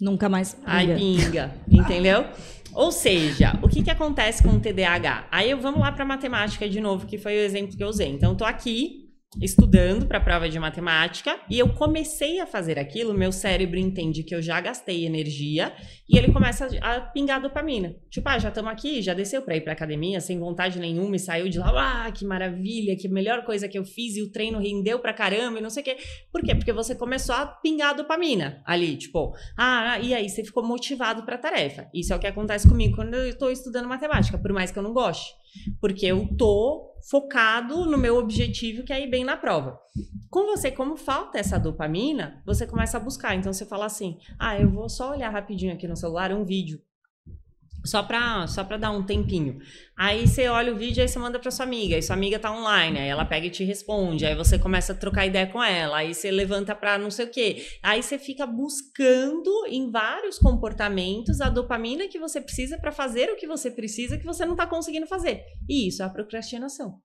[0.00, 0.70] Nunca mais pinga.
[0.70, 2.26] Aí pinga, entendeu?
[2.74, 5.28] Ou seja, o que, que acontece com o TDAH?
[5.30, 8.08] Aí eu vamos lá para matemática de novo, que foi o exemplo que eu usei.
[8.08, 9.03] Então, tô aqui
[9.40, 14.22] estudando para a prova de matemática e eu comecei a fazer aquilo, meu cérebro entende
[14.22, 15.72] que eu já gastei energia
[16.08, 17.94] e ele começa a pingar dopamina.
[18.10, 21.18] Tipo, ah, já estamos aqui, já desceu para ir para academia sem vontade nenhuma e
[21.18, 24.58] saiu de lá, ah, que maravilha, que melhor coisa que eu fiz e o treino
[24.58, 25.96] rendeu pra caramba e não sei o quê.
[26.32, 26.54] Por quê?
[26.54, 31.36] Porque você começou a pingar dopamina ali, tipo, ah, e aí você ficou motivado para
[31.36, 31.88] a tarefa.
[31.92, 34.82] Isso é o que acontece comigo quando eu estou estudando matemática, por mais que eu
[34.82, 35.43] não goste.
[35.80, 39.78] Porque eu tô focado no meu objetivo, que é ir bem na prova.
[40.30, 43.34] Com você, como falta essa dopamina, você começa a buscar.
[43.34, 46.80] Então você fala assim: ah, eu vou só olhar rapidinho aqui no celular um vídeo
[47.84, 49.58] só para só pra dar um tempinho.
[49.96, 52.50] Aí você olha o vídeo, aí você manda para sua amiga, aí sua amiga tá
[52.50, 55.98] online, aí ela pega e te responde, aí você começa a trocar ideia com ela,
[55.98, 57.66] aí você levanta para não sei o quê.
[57.82, 63.36] Aí você fica buscando em vários comportamentos a dopamina que você precisa para fazer o
[63.36, 65.42] que você precisa que você não tá conseguindo fazer.
[65.68, 67.00] E isso é a procrastinação.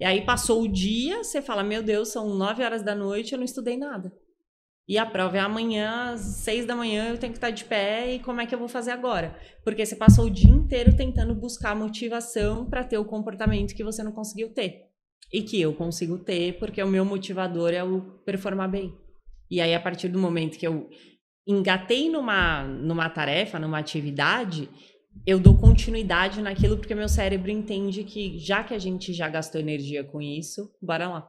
[0.00, 3.38] E aí passou o dia, você fala: "Meu Deus, são nove horas da noite, eu
[3.38, 4.12] não estudei nada".
[4.88, 8.14] E a prova é amanhã, às seis da manhã, eu tenho que estar de pé
[8.14, 9.36] e como é que eu vou fazer agora?
[9.64, 14.02] Porque você passou o dia inteiro tentando buscar motivação para ter o comportamento que você
[14.02, 14.88] não conseguiu ter.
[15.32, 18.92] E que eu consigo ter porque o meu motivador é o performar bem.
[19.50, 20.88] E aí, a partir do momento que eu
[21.46, 24.68] engatei numa, numa tarefa, numa atividade,
[25.26, 29.60] eu dou continuidade naquilo porque meu cérebro entende que já que a gente já gastou
[29.60, 31.28] energia com isso, bora lá.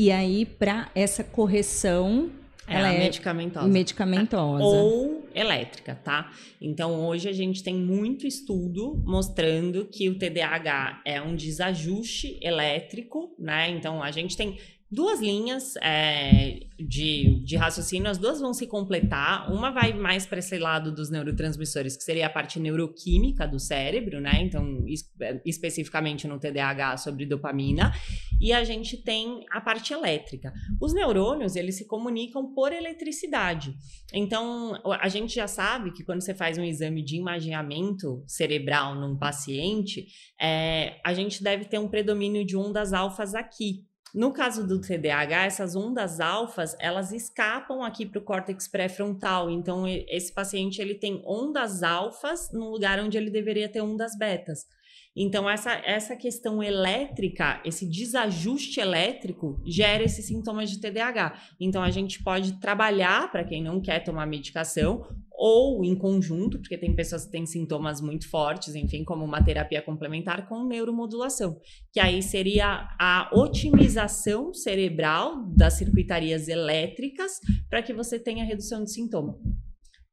[0.00, 2.30] E aí, para essa correção,
[2.66, 3.68] é ela é medicamentosa.
[3.68, 4.64] medicamentosa.
[4.64, 6.32] Ou elétrica, tá?
[6.58, 13.36] Então, hoje a gente tem muito estudo mostrando que o TDAH é um desajuste elétrico,
[13.38, 13.68] né?
[13.68, 14.56] Então, a gente tem
[14.90, 19.52] duas linhas é, de, de raciocínio, as duas vão se completar.
[19.52, 24.20] Uma vai mais para esse lado dos neurotransmissores, que seria a parte neuroquímica do cérebro,
[24.20, 24.40] né?
[24.42, 24.82] Então,
[25.20, 27.92] é, especificamente no TDAH sobre dopamina.
[28.40, 30.52] E a gente tem a parte elétrica.
[30.80, 33.74] Os neurônios, eles se comunicam por eletricidade.
[34.12, 39.16] Então, a gente já sabe que quando você faz um exame de imaginamento cerebral num
[39.16, 40.06] paciente,
[40.40, 43.84] é, a gente deve ter um predomínio de ondas alfas aqui.
[44.12, 49.48] No caso do TDAH, essas ondas alfas, elas escapam aqui para o córtex pré-frontal.
[49.50, 54.66] Então, esse paciente ele tem ondas alfas no lugar onde ele deveria ter ondas betas.
[55.16, 61.36] Então, essa, essa questão elétrica, esse desajuste elétrico, gera esses sintomas de TDAH.
[61.60, 66.76] Então, a gente pode trabalhar, para quem não quer tomar medicação, ou em conjunto, porque
[66.76, 71.58] tem pessoas que têm sintomas muito fortes, enfim, como uma terapia complementar com neuromodulação,
[71.92, 77.32] que aí seria a otimização cerebral das circuitarias elétricas
[77.68, 79.38] para que você tenha redução de sintoma.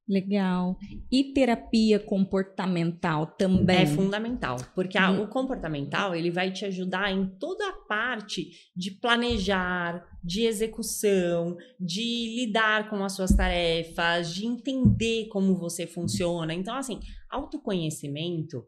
[0.08, 0.78] Legal.
[1.12, 3.82] E terapia comportamental também?
[3.82, 8.92] É fundamental, porque a, o comportamental ele vai te ajudar em toda a parte de
[8.92, 16.54] planejar, de execução, de lidar com as suas tarefas, de entender como você funciona.
[16.54, 18.66] Então, assim, autoconhecimento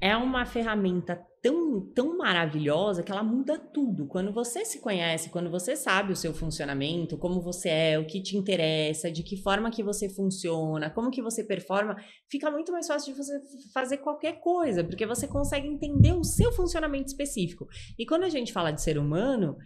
[0.00, 4.06] é uma ferramenta tão, tão maravilhosa que ela muda tudo.
[4.06, 8.22] Quando você se conhece, quando você sabe o seu funcionamento, como você é, o que
[8.22, 11.96] te interessa, de que forma que você funciona, como que você performa,
[12.30, 13.32] fica muito mais fácil de você
[13.74, 17.66] fazer qualquer coisa, porque você consegue entender o seu funcionamento específico.
[17.98, 19.56] E quando a gente fala de ser humano,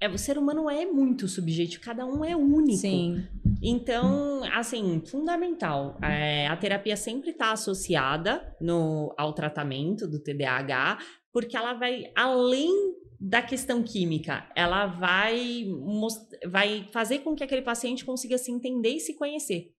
[0.00, 2.78] é, o ser humano é muito subjetivo, cada um é único.
[2.78, 3.26] Sim.
[3.62, 5.98] Então, assim, fundamental.
[6.02, 10.98] É, a terapia sempre está associada no, ao tratamento do TDAH,
[11.32, 12.70] porque ela vai além
[13.18, 15.64] da questão química, ela vai,
[16.46, 19.72] vai fazer com que aquele paciente consiga se entender e se conhecer.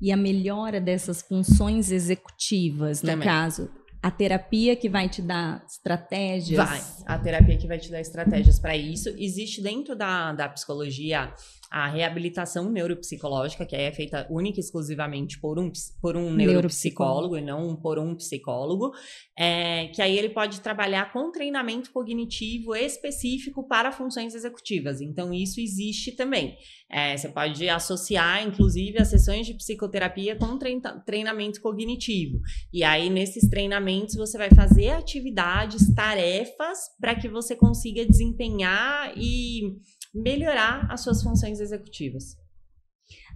[0.00, 3.28] E a melhora dessas funções executivas, no Também.
[3.28, 3.70] caso,
[4.02, 6.56] a terapia que vai te dar estratégias.
[6.56, 6.80] Vai.
[7.06, 9.10] A terapia que vai te dar estratégias para isso.
[9.10, 11.32] Existe dentro da, da psicologia
[11.70, 15.70] a reabilitação neuropsicológica, que é feita única e exclusivamente por um,
[16.02, 18.90] por um neuropsicólogo e não por um psicólogo,
[19.38, 25.00] é, que aí ele pode trabalhar com treinamento cognitivo específico para funções executivas.
[25.00, 26.56] Então, isso existe também.
[26.90, 30.58] É, você pode associar, inclusive, as sessões de psicoterapia com
[31.06, 32.40] treinamento cognitivo.
[32.72, 39.78] E aí, nesses treinamentos, você vai fazer atividades, tarefas, para que você consiga desempenhar e
[40.14, 42.36] melhorar as suas funções executivas.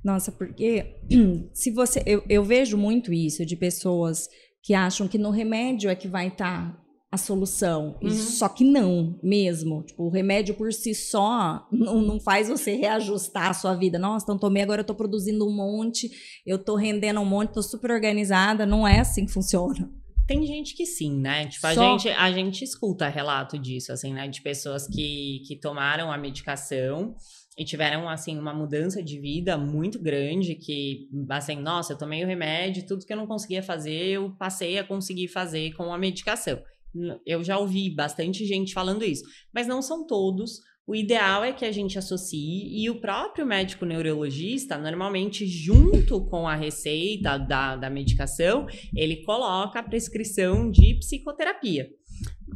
[0.05, 0.97] Nossa, porque
[1.53, 2.03] se você.
[2.07, 4.29] Eu, eu vejo muito isso de pessoas
[4.63, 6.85] que acham que no remédio é que vai estar tá
[7.15, 7.97] a solução.
[8.03, 8.11] Uhum.
[8.11, 9.83] Só que não, mesmo.
[9.85, 13.99] Tipo, o remédio por si só não, não faz você reajustar a sua vida.
[13.99, 16.11] Nossa, então tomei, agora eu tô produzindo um monte,
[16.45, 18.67] eu tô rendendo um monte, tô super organizada.
[18.67, 19.91] Não é assim que funciona.
[20.27, 21.47] Tem gente que sim, né?
[21.47, 24.27] Tipo, a, gente, a gente escuta relato disso, assim, né?
[24.27, 27.15] De pessoas que, que tomaram a medicação
[27.59, 32.27] e tiveram, assim, uma mudança de vida muito grande, que, assim, nossa, eu tomei o
[32.27, 36.61] remédio, tudo que eu não conseguia fazer, eu passei a conseguir fazer com a medicação.
[37.27, 40.61] Eu já ouvi bastante gente falando isso, mas não são todos.
[40.87, 46.47] O ideal é que a gente associe e o próprio médico neurologista, normalmente junto com
[46.47, 51.89] a receita da, da medicação, ele coloca a prescrição de psicoterapia.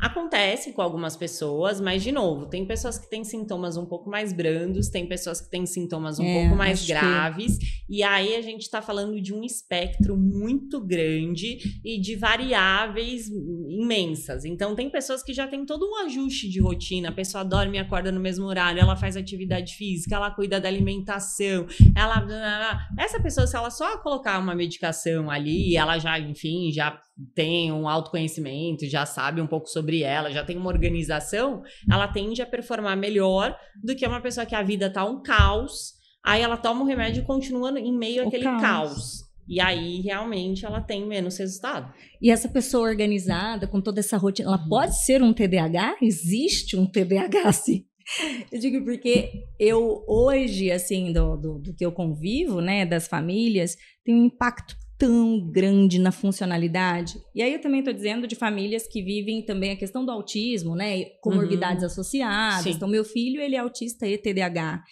[0.01, 4.33] Acontece com algumas pessoas, mas de novo, tem pessoas que têm sintomas um pouco mais
[4.33, 7.67] brandos, tem pessoas que têm sintomas um é, pouco mais graves, que...
[7.89, 14.45] e aí a gente está falando de um espectro muito grande e de variáveis imensas.
[14.45, 17.81] Então, tem pessoas que já têm todo um ajuste de rotina, a pessoa dorme e
[17.81, 22.27] acorda no mesmo horário, ela faz atividade física, ela cuida da alimentação, ela.
[22.99, 27.01] Essa pessoa, se ela só colocar uma medicação ali, ela já, enfim, já
[27.35, 32.43] tem um autoconhecimento, já sabe um pouco sobre ela, já tem uma organização, ela tende
[32.43, 36.59] a performar melhor do que uma pessoa que a vida tá um caos, aí ela
[36.59, 38.61] toma o remédio e continua em meio àquele caos.
[38.61, 39.29] caos.
[39.49, 41.91] E aí, realmente, ela tem menos resultado.
[42.21, 44.69] E essa pessoa organizada, com toda essa rotina, ela uhum.
[44.69, 45.97] pode ser um TDAH?
[46.03, 47.87] Existe um TDAH, sim?
[48.53, 53.75] Eu digo porque eu, hoje, assim, do, do, do que eu convivo, né, das famílias,
[54.05, 57.23] tem um impacto tão grande na funcionalidade.
[57.33, 60.75] E aí eu também estou dizendo de famílias que vivem também a questão do autismo,
[60.75, 61.05] né?
[61.23, 61.87] Comorbidades uhum.
[61.87, 62.65] associadas.
[62.65, 62.71] Sim.
[62.71, 64.83] Então, meu filho, ele é autista e TDAH.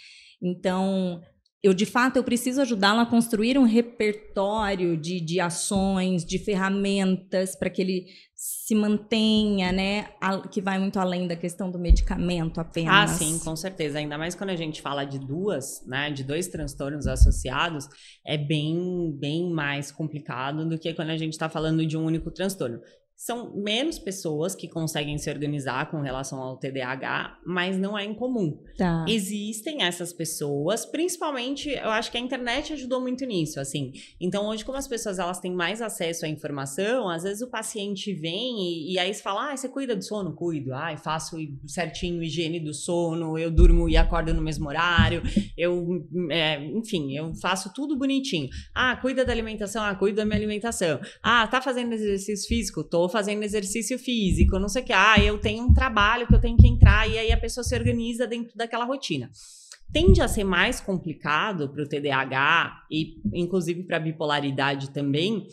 [0.41, 1.21] Então,
[1.63, 7.57] eu de fato eu preciso ajudá-lo a construir um repertório de, de ações, de ferramentas
[7.57, 10.09] para que ele se mantenha, né?
[10.53, 13.11] Que vai muito além da questão do medicamento apenas.
[13.11, 13.99] Ah, sim, com certeza.
[13.99, 16.11] Ainda mais quando a gente fala de duas, né?
[16.11, 17.89] De dois transtornos associados,
[18.25, 22.31] é bem, bem mais complicado do que quando a gente está falando de um único
[22.31, 22.81] transtorno
[23.17, 28.63] são menos pessoas que conseguem se organizar com relação ao TDAH, mas não é incomum.
[28.77, 29.07] Tá.
[29.09, 33.93] Existem essas pessoas, principalmente, eu acho que a internet ajudou muito nisso, assim.
[34.21, 38.13] Então, hoje, como as pessoas elas têm mais acesso à informação, às vezes o paciente
[38.13, 40.35] vem e, e aí você fala, ah, você cuida do sono?
[40.35, 40.75] Cuido.
[40.75, 45.23] Ah, faço certinho higiene do sono, eu durmo e acordo no mesmo horário,
[45.57, 48.51] eu, é, enfim, eu faço tudo bonitinho.
[48.75, 49.83] Ah, cuida da alimentação?
[49.83, 51.01] Ah, cuido da minha alimentação.
[51.23, 52.85] Ah, tá fazendo exercício físico?
[52.85, 54.93] Tô fazendo exercício físico, não sei o que.
[54.93, 57.75] Ah, eu tenho um trabalho que eu tenho que entrar, e aí a pessoa se
[57.75, 59.31] organiza dentro daquela rotina.
[59.93, 65.47] Tende a ser mais complicado para o TDAH e, inclusive, para a bipolaridade também,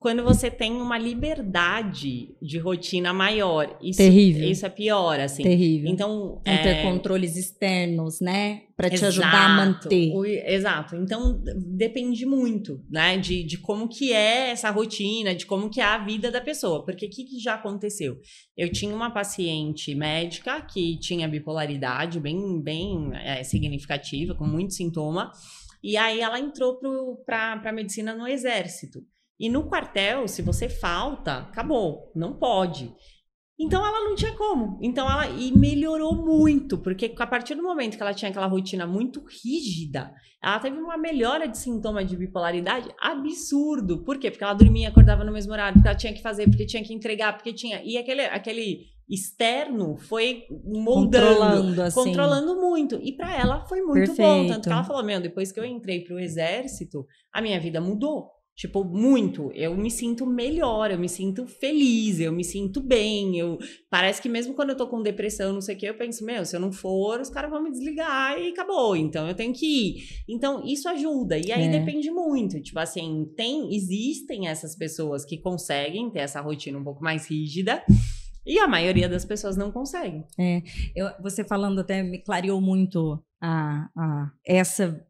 [0.00, 3.76] quando você tem uma liberdade de rotina maior.
[3.82, 4.48] Isso, Terrível.
[4.50, 5.42] Isso é pior, assim.
[5.42, 5.90] Terrível.
[5.90, 8.62] Então, Não ter é, controles externos, né?
[8.74, 10.10] Pra te ajudar a manter.
[10.14, 10.96] O- exato.
[10.96, 11.38] Então,
[11.76, 13.18] depende muito, né?
[13.18, 16.82] De, de como que é essa rotina, de como que é a vida da pessoa.
[16.82, 18.16] Porque o que, que já aconteceu?
[18.56, 25.30] Eu tinha uma paciente médica que tinha bipolaridade bem, bem é, significativa, com muito sintoma.
[25.82, 26.78] E aí ela entrou
[27.26, 29.04] para a medicina no exército.
[29.40, 32.94] E no quartel, se você falta, acabou, não pode.
[33.58, 34.78] Então ela não tinha como.
[34.82, 38.86] Então ela e melhorou muito, porque a partir do momento que ela tinha aquela rotina
[38.86, 44.04] muito rígida, ela teve uma melhora de sintoma de bipolaridade absurdo.
[44.04, 44.30] Por quê?
[44.30, 46.92] Porque ela dormia, acordava no mesmo horário, porque ela tinha que fazer, porque tinha que
[46.92, 47.82] entregar, porque tinha.
[47.82, 52.04] E aquele, aquele externo foi moldando Controlando, assim.
[52.04, 52.98] controlando muito.
[53.02, 54.16] E pra ela foi muito bom.
[54.16, 54.52] Perfeito.
[54.52, 58.39] Tanto que ela falou: Meu, depois que eu entrei pro exército, a minha vida mudou.
[58.60, 59.50] Tipo, muito.
[59.54, 63.38] Eu me sinto melhor, eu me sinto feliz, eu me sinto bem.
[63.38, 63.56] Eu...
[63.88, 66.44] Parece que mesmo quando eu tô com depressão, não sei o que, eu penso, meu,
[66.44, 68.94] se eu não for, os caras vão me desligar e acabou.
[68.94, 70.02] Então eu tenho que ir.
[70.28, 71.38] Então, isso ajuda.
[71.38, 71.68] E aí É.
[71.70, 72.60] depende muito.
[72.60, 77.82] Tipo assim, tem, existem essas pessoas que conseguem ter essa rotina um pouco mais rígida.
[78.44, 80.22] E a maioria das pessoas não consegue.
[80.94, 85.02] Eu- você falando até me clareou muito a, a- essa.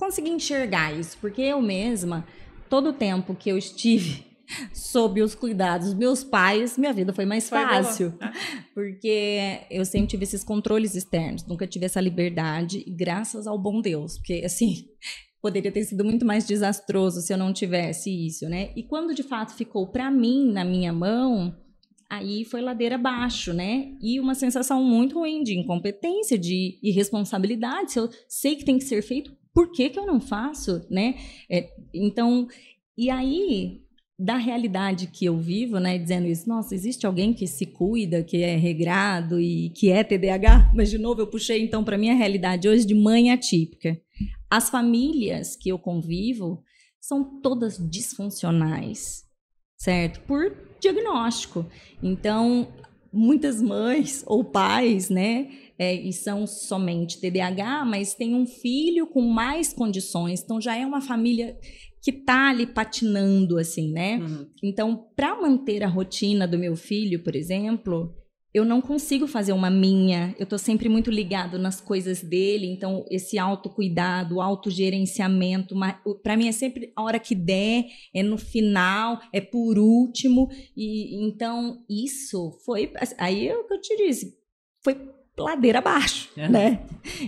[0.00, 2.26] Consegui enxergar isso, porque eu mesma,
[2.70, 4.24] todo o tempo que eu estive
[4.72, 7.68] sob os cuidados dos meus pais, minha vida foi mais Foi boa.
[7.68, 8.14] fácil.
[8.72, 14.16] Porque eu sempre tive esses controles externos, nunca tive essa liberdade, graças ao bom Deus.
[14.16, 14.86] Porque, assim,
[15.42, 18.70] poderia ter sido muito mais desastroso se eu não tivesse isso, né?
[18.74, 21.54] E quando de fato ficou para mim na minha mão,
[22.08, 23.92] aí foi ladeira abaixo, né?
[24.00, 27.92] E uma sensação muito ruim de incompetência, de irresponsabilidade.
[27.92, 31.16] Se eu sei que tem que ser feito, por que, que eu não faço, né?
[31.50, 32.46] É, então,
[32.96, 33.82] e aí,
[34.18, 38.42] da realidade que eu vivo, né, dizendo isso, nossa, existe alguém que se cuida, que
[38.42, 40.72] é regrado e que é TDAH?
[40.74, 43.98] Mas, de novo, eu puxei então para minha realidade hoje de mãe atípica.
[44.50, 46.62] As famílias que eu convivo
[47.00, 49.24] são todas disfuncionais,
[49.78, 50.20] certo?
[50.20, 51.64] Por diagnóstico.
[52.02, 52.68] Então,
[53.10, 59.22] muitas mães ou pais, né, é, e são somente TDAH, mas tem um filho com
[59.22, 61.58] mais condições, então já é uma família
[62.02, 64.18] que tá ali patinando, assim, né?
[64.18, 64.46] Uhum.
[64.62, 68.14] Então, para manter a rotina do meu filho, por exemplo,
[68.52, 70.34] eu não consigo fazer uma minha.
[70.38, 75.74] Eu tô sempre muito ligado nas coisas dele, então esse autocuidado, autogerenciamento,
[76.22, 80.50] para mim é sempre a hora que der, é no final, é por último.
[80.76, 84.38] E então isso foi aí é o que eu te disse,
[84.82, 84.94] foi
[85.44, 86.48] ladeira abaixo, É.
[86.48, 86.80] né?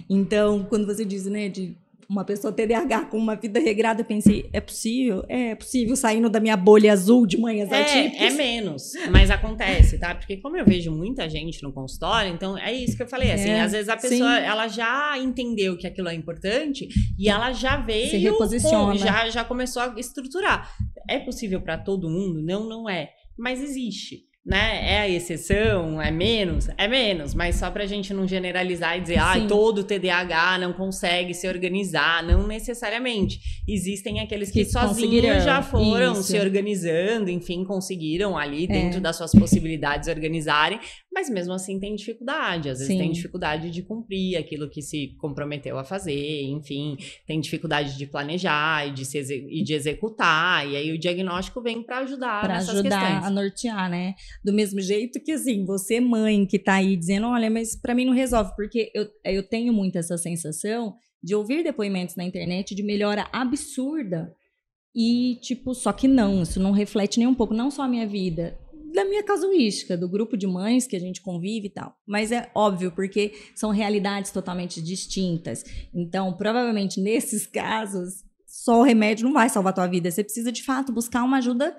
[0.09, 1.77] Então, quando você diz, né, de
[2.09, 5.25] uma pessoa TDAH com uma vida regrada, eu pensei, é possível?
[5.31, 8.35] É possível saindo da minha bolha azul de manhãs É, é atípicas?
[8.35, 10.15] menos, mas acontece, tá?
[10.15, 13.49] Porque como eu vejo muita gente no consultório, então é isso que eu falei, assim,
[13.49, 14.45] É, às vezes a pessoa, sim.
[14.45, 16.87] ela já entendeu que aquilo é importante
[17.19, 18.93] e ela já veio, Se reposiciona.
[18.93, 20.71] com- já, já começou a estruturar.
[21.09, 22.43] É possível para todo mundo?
[22.43, 24.25] Não, não é, mas existe.
[24.45, 24.95] Né?
[24.95, 26.03] É a exceção?
[26.03, 26.69] É menos?
[26.77, 31.33] É menos, mas só pra gente não generalizar e dizer, ah, todo TDAH não consegue
[31.33, 32.25] se organizar.
[32.25, 33.39] Não necessariamente.
[33.69, 36.25] Existem aqueles que, Que sozinhos já foram isso.
[36.25, 38.67] se organizando, enfim, conseguiram ali É.
[38.67, 40.81] dentro das suas possibilidades organizarem,
[41.13, 42.69] mas mesmo assim tem dificuldade.
[42.69, 42.99] Às vezes Sim.
[42.99, 46.97] tem dificuldade de cumprir aquilo que se comprometeu a fazer, enfim,
[47.27, 50.67] tem dificuldade de planejar e de, se e de executar.
[50.67, 53.25] E aí o diagnóstico vem para ajudar para nessas ajudar questões.
[53.25, 54.15] a nortear, né?
[54.43, 58.07] Do mesmo jeito que, assim, você, mãe, que tá aí dizendo, olha, mas para mim
[58.07, 62.83] não resolve, porque eu, eu tenho muito essa sensação de ouvir depoimentos na internet de
[62.83, 64.35] melhora absurda
[64.95, 68.07] e, tipo, só que não, isso não reflete nem um pouco, não só a minha
[68.07, 68.59] vida,
[68.93, 71.97] da minha casuística, do grupo de mães que a gente convive e tal.
[72.07, 75.65] Mas é óbvio, porque são realidades totalmente distintas.
[75.95, 80.11] Então, provavelmente, nesses casos, só o remédio não vai salvar a tua vida.
[80.11, 81.75] Você precisa, de fato, buscar uma ajuda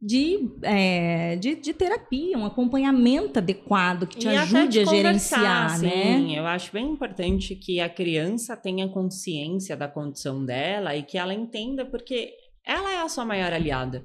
[0.00, 5.66] de, é, de, de terapia, um acompanhamento adequado que te E ajude de a gerenciar,
[5.74, 6.38] assim, né?
[6.38, 11.34] Eu acho bem importante que a criança tenha consciência da condição dela e que ela
[11.34, 12.32] entenda, porque
[12.64, 14.04] ela é a sua maior aliada.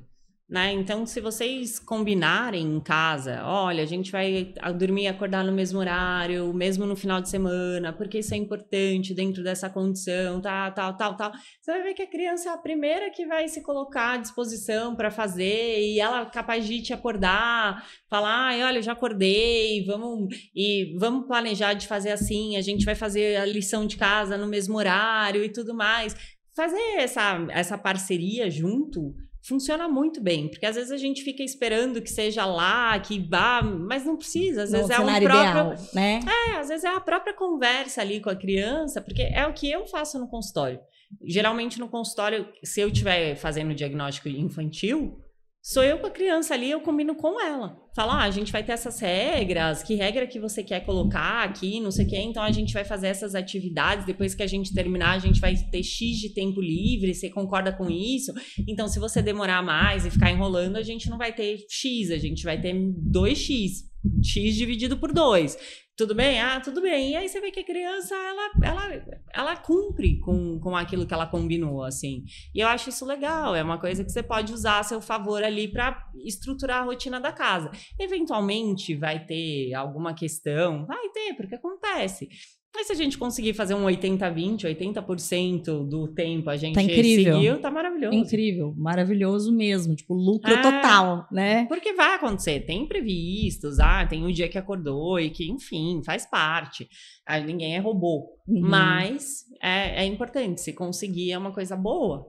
[0.53, 0.71] Né?
[0.71, 5.79] Então, se vocês combinarem em casa, olha, a gente vai dormir e acordar no mesmo
[5.79, 10.95] horário, mesmo no final de semana, porque isso é importante dentro dessa condição, tal, tal,
[10.95, 11.31] tal, tal.
[11.59, 14.95] Você vai ver que a criança é a primeira que vai se colocar à disposição
[14.95, 20.35] para fazer e ela é capaz de te acordar, falar, ai, olha, já acordei, vamos
[20.55, 24.45] e vamos planejar de fazer assim, a gente vai fazer a lição de casa no
[24.45, 26.15] mesmo horário e tudo mais.
[26.55, 32.01] Fazer essa, essa parceria junto funciona muito bem, porque às vezes a gente fica esperando
[32.01, 36.21] que seja lá, que vá, mas não precisa, às vezes é um próprio, ideal, né?
[36.25, 39.69] é, às vezes é a própria conversa ali com a criança, porque é o que
[39.69, 40.79] eu faço no consultório.
[41.25, 45.19] Geralmente no consultório, se eu estiver fazendo diagnóstico infantil,
[45.61, 47.82] sou eu com a criança ali, eu combino com ela.
[47.95, 51.79] Falo, ah, a gente vai ter essas regras, que regra que você quer colocar aqui,
[51.79, 54.73] não sei o quê, então a gente vai fazer essas atividades, depois que a gente
[54.73, 58.33] terminar, a gente vai ter X de tempo livre, você concorda com isso?
[58.67, 62.17] Então, se você demorar mais e ficar enrolando, a gente não vai ter X, a
[62.17, 63.83] gente vai ter 2X,
[64.23, 65.55] X dividido por 2.
[65.95, 66.41] Tudo bem?
[66.41, 67.11] Ah, tudo bem.
[67.11, 71.13] E aí você vê que a criança, ela, ela, ela cumpre com, com aquilo que
[71.13, 72.23] ela combinou, assim.
[72.53, 75.43] E eu acho isso legal, é uma coisa que você pode usar a seu favor
[75.43, 77.69] ali para estruturar a rotina da casa.
[77.99, 82.27] Eventualmente vai ter alguma questão, vai ter, porque acontece.
[82.75, 87.35] Mas se a gente conseguir fazer um 80-20, 80% do tempo a gente Tá incrível.
[87.35, 88.17] seguiu, tá maravilhoso.
[88.17, 90.59] Incrível, maravilhoso mesmo, tipo, lucro É.
[90.59, 91.65] total, né?
[91.67, 96.25] Porque vai acontecer, tem imprevistos, ah, tem um dia que acordou e que, enfim, faz
[96.25, 96.89] parte.
[97.27, 98.27] Ah, ninguém é robô.
[98.47, 98.61] Uhum.
[98.61, 102.25] Mas é, é importante, se conseguir é uma coisa boa.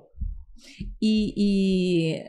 [1.00, 2.24] E, e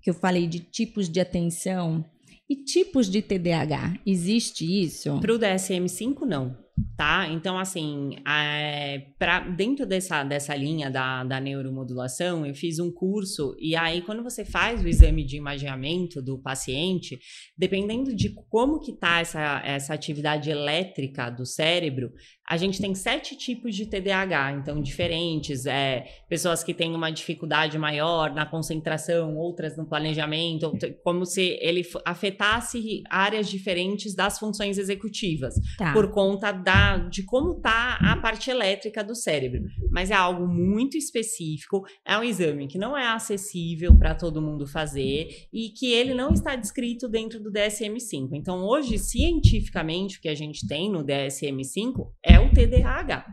[0.00, 2.04] que eu falei de tipos de atenção
[2.48, 5.18] e tipos de TDAH, existe isso?
[5.20, 6.65] Para o DSM-5, não.
[6.94, 7.26] Tá?
[7.30, 13.54] Então, assim, é, pra, dentro dessa, dessa linha da, da neuromodulação, eu fiz um curso,
[13.58, 17.18] e aí, quando você faz o exame de imaginamento do paciente,
[17.56, 22.12] dependendo de como que tá essa, essa atividade elétrica do cérebro,
[22.48, 27.76] a gente tem sete tipos de TDAH, então diferentes, é, pessoas que têm uma dificuldade
[27.76, 30.72] maior na concentração, outras no planejamento,
[31.02, 35.92] como se ele afetasse áreas diferentes das funções executivas, Tá.
[35.92, 39.62] por conta da, de como tá a parte elétrica do cérebro.
[39.88, 44.66] Mas é algo muito específico, é um exame que não é acessível para todo mundo
[44.66, 48.30] fazer e que ele não está descrito dentro do DSM-5.
[48.32, 53.24] Então, hoje, cientificamente, o que a gente tem no DSM-5 é o TDAH.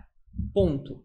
[0.54, 1.04] Ponto.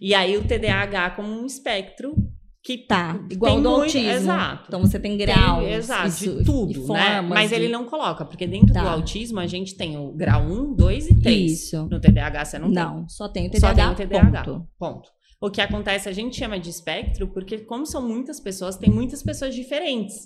[0.00, 2.16] E aí, o TDAH como um espectro
[2.62, 4.10] que Tá, igual tem do muito- autismo.
[4.10, 4.64] Exato.
[4.68, 5.58] Então você tem graus.
[5.64, 6.86] Tem, exato, isso, de tudo, e né?
[7.14, 8.82] formas Mas de- ele não coloca, porque dentro Tá.
[8.82, 11.52] do autismo a gente tem o grau 1, 2 e 3.
[11.52, 11.86] Isso.
[11.88, 13.60] No TDAH você não, Não, só tem o tem.
[13.60, 14.42] Só TDAH, tem o TDAH.
[14.44, 14.68] ponto.
[14.78, 15.08] Ponto.
[15.40, 19.22] O que acontece, a gente chama de espectro, porque como são muitas pessoas, tem muitas
[19.22, 20.16] pessoas diferentes.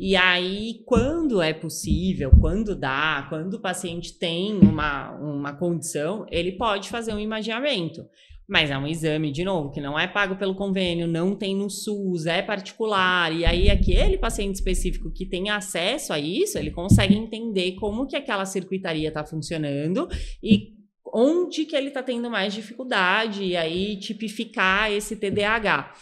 [0.00, 6.52] E aí, quando é possível, quando dá, quando o paciente tem uma, uma condição, ele
[6.52, 8.04] pode fazer um imaginamento.
[8.48, 11.70] Mas é um exame, de novo, que não é pago pelo convênio, não tem no
[11.70, 13.32] SUS, é particular.
[13.32, 18.16] E aí, aquele paciente específico que tem acesso a isso, ele consegue entender como que
[18.16, 20.06] aquela circuitaria está funcionando
[20.42, 20.74] e
[21.14, 25.92] onde que ele está tendo mais dificuldade, e aí tipificar esse TDAH.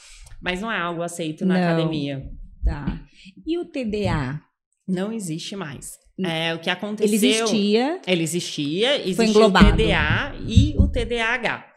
[0.41, 1.63] Mas não é algo aceito na Não.
[1.63, 2.25] academia.
[2.65, 3.01] Tá.
[3.47, 4.41] E o TDA?
[4.89, 5.93] Não existe mais.
[6.19, 6.27] Hum.
[6.27, 7.07] É, o que aconteceu...
[7.07, 8.01] Ele existia.
[8.07, 9.77] Ele existia, existia o englobado.
[9.77, 11.72] TDA e o TDAH.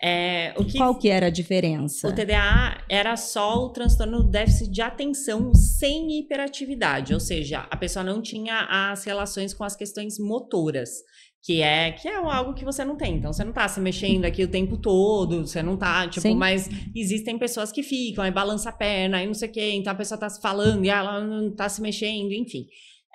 [0.00, 2.06] É, que Qual que era a diferença?
[2.06, 7.76] o TDA era só o transtorno do déficit de atenção sem hiperatividade, ou seja, a
[7.76, 10.90] pessoa não tinha as relações com as questões motoras,
[11.42, 13.16] que é que é algo que você não tem.
[13.16, 16.34] Então você não tá se mexendo aqui o tempo todo, você não tá, tipo, Sim.
[16.34, 19.92] mas existem pessoas que ficam, aí balança a perna, aí não sei o quê, então
[19.92, 22.66] a pessoa tá se falando e ela não tá se mexendo, enfim.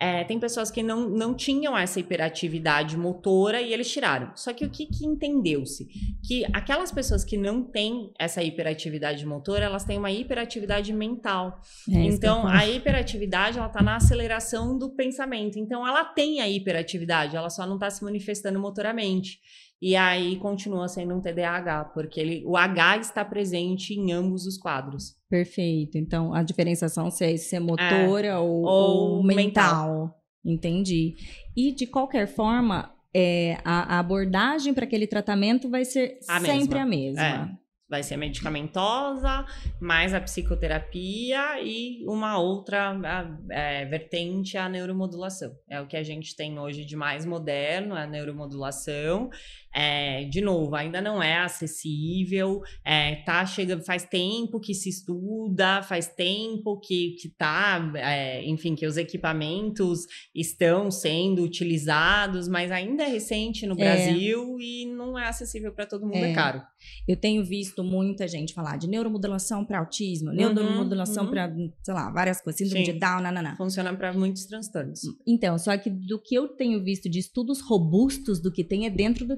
[0.03, 4.31] É, tem pessoas que não, não tinham essa hiperatividade motora e eles tiraram.
[4.35, 5.87] Só que o que, que entendeu-se?
[6.27, 11.61] Que aquelas pessoas que não têm essa hiperatividade motora, elas têm uma hiperatividade mental.
[11.87, 15.59] É então, a hiperatividade, ela tá na aceleração do pensamento.
[15.59, 19.39] Então, ela tem a hiperatividade, ela só não está se manifestando motoramente.
[19.81, 24.57] E aí, continua sendo um TDAH, porque ele, o H está presente em ambos os
[24.57, 25.15] quadros.
[25.27, 25.97] Perfeito.
[25.97, 30.15] Então, a diferenciação se é, se é motora ou, Ou ou mental.
[30.45, 31.15] Entendi.
[31.57, 36.79] E, de qualquer forma, é, a, a abordagem para aquele tratamento vai ser A sempre
[36.79, 36.81] mesma.
[36.81, 37.21] a mesma.
[37.57, 37.61] É.
[37.89, 39.45] Vai ser medicamentosa,
[39.77, 45.51] mais a psicoterapia e uma outra a, é, vertente, a neuromodulação.
[45.69, 49.29] É o que a gente tem hoje de mais moderno, a neuromodulação.
[49.73, 55.81] É, de novo, ainda não é acessível, é, tá chegando, faz tempo que se estuda,
[55.83, 60.01] faz tempo que, que tá, é, enfim, que os equipamentos
[60.35, 63.77] estão sendo utilizados, mas ainda é recente no É.
[63.77, 66.33] Brasil e não é acessível para todo mundo, é, É.
[66.33, 66.61] caro.
[67.07, 71.31] Eu tenho visto muita gente falar de neuromodulação para autismo, Uhum, neuromodulação uhum.
[71.31, 71.53] para,
[71.83, 72.93] sei lá, várias coisas, síndrome Sim.
[72.93, 73.55] de Down, nananã.
[73.55, 75.01] Funciona para muitos transtornos.
[75.27, 78.89] Então, só que do que eu tenho visto de estudos robustos do que tem é
[78.89, 79.37] dentro do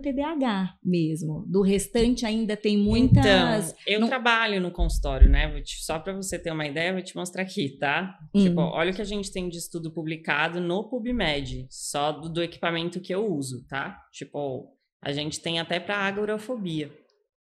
[0.83, 1.45] Mesmo.
[1.47, 3.25] Do restante ainda tem muitas.
[3.71, 5.61] Então, eu não- trabalho no consultório, né?
[5.61, 8.17] Te- só para você ter uma ideia, vou te mostrar aqui, tá?
[8.33, 8.43] Hum.
[8.43, 12.41] Tipo, olha o que a gente tem de estudo publicado no PubMed, só do, do
[12.43, 13.99] equipamento que eu uso, tá?
[14.11, 14.67] Tipo,
[15.01, 16.91] a gente tem até para agorafobia.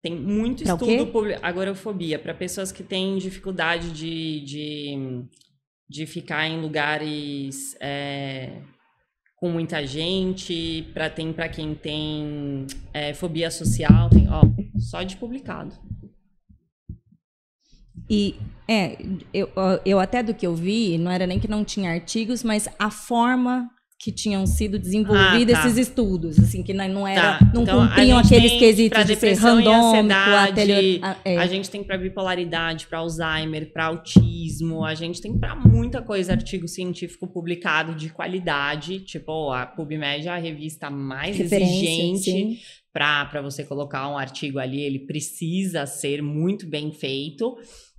[0.02, 5.24] Tem muito Pra estudo publi- agorafobia para pessoas que têm dificuldade de, de,
[5.88, 8.62] de ficar em lugares é,
[9.44, 14.42] com muita gente, para tem para quem tem é, fobia social, tem, ó,
[14.80, 15.76] só de publicado.
[18.10, 18.38] E
[18.70, 18.96] é,
[19.34, 19.50] eu,
[19.86, 22.90] eu até do que eu vi, não era nem que não tinha artigos, mas a
[22.90, 23.70] forma
[24.00, 25.68] que tinham sido desenvolvidos Ah, tá.
[25.68, 30.10] esses estudos, assim, que não, era, Tá, não então cumpriam aqueles quesitos de ser randômico,
[31.02, 31.38] a- é.
[31.38, 36.34] A gente tem para bipolaridade, para Alzheimer, para autismo, a gente tem para muita coisa
[36.34, 41.76] artigo científico publicado de qualidade, tipo a PubMed é a revista mais Referência,
[42.12, 42.60] exigente
[42.92, 47.58] para você colocar um artigo ali, ele precisa ser muito bem feito.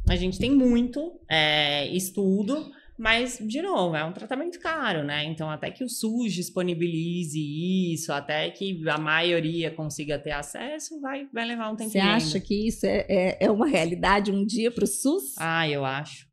[0.08, 5.24] A gente tem muito é, estudo, mas, de novo, é um tratamento caro, né?
[5.24, 7.38] Então, até que o SUS disponibilize
[7.92, 12.38] isso, até que a maioria consiga ter acesso, vai, vai levar um tempo Você acha
[12.38, 15.34] que isso é, é, é uma realidade um dia para o SUS?
[15.38, 16.26] Ah, eu acho.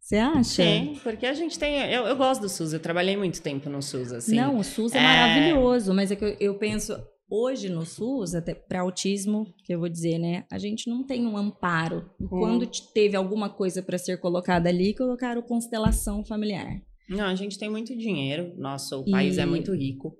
[0.00, 0.42] Você acha?
[0.42, 1.76] Sim, porque a gente tem.
[1.92, 4.34] Eu, eu gosto do SUS, eu trabalhei muito tempo no SUS, assim.
[4.34, 5.02] Não, o SUS é, É.
[5.02, 7.00] maravilhoso, mas é que eu, eu penso
[7.30, 10.44] hoje no SUS, até para autismo, que eu vou dizer, né?
[10.50, 12.10] A gente não tem um amparo.
[12.20, 12.26] Hum.
[12.28, 16.82] Quando te- teve alguma coisa para ser colocada ali, colocaram constelação familiar.
[17.08, 20.16] Não, a gente tem muito dinheiro, nosso E- país é muito rico.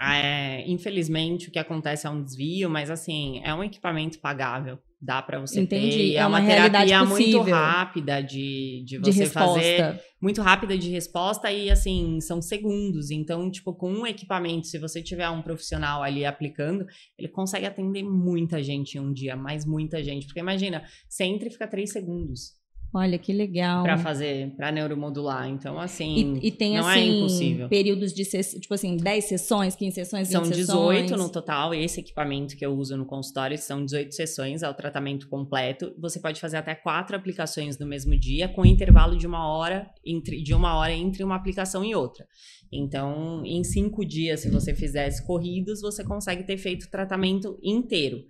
[0.00, 4.78] É, infelizmente, o que acontece é um desvio, mas assim, é um equipamento pagável.
[5.00, 6.12] Dá para você Entendi, ter.
[6.14, 7.42] é É uma uma terapia muito possível.
[7.54, 9.54] rápida de, de De você resposta.
[9.60, 10.00] fazer.
[10.20, 13.10] Muito rápida de resposta e assim, são segundos.
[13.10, 16.86] Então, tipo, com um equipamento, se você tiver um profissional ali aplicando,
[17.18, 20.26] ele consegue atender muita gente em um dia, mas muita gente.
[20.26, 22.61] Porque imagina, você entra e fica três segundos
[22.94, 23.82] Olha que legal.
[23.82, 25.48] para fazer, para neuromodular.
[25.48, 26.38] Então, assim.
[26.42, 27.68] E, e tem não é assim impossível.
[27.68, 31.06] períodos de tipo assim, 10 sessões, 15 sessões, 20 São sessões.
[31.06, 31.72] 18 no total.
[31.72, 35.94] Esse equipamento que eu uso no consultório são 18 sessões, é o tratamento completo.
[35.98, 40.42] Você pode fazer até quatro aplicações no mesmo dia, com intervalo de uma hora entre,
[40.42, 42.26] de uma hora entre uma aplicação e outra.
[42.72, 48.24] Então, em cinco dias, se você fizesse corridos, você consegue ter feito o tratamento inteiro.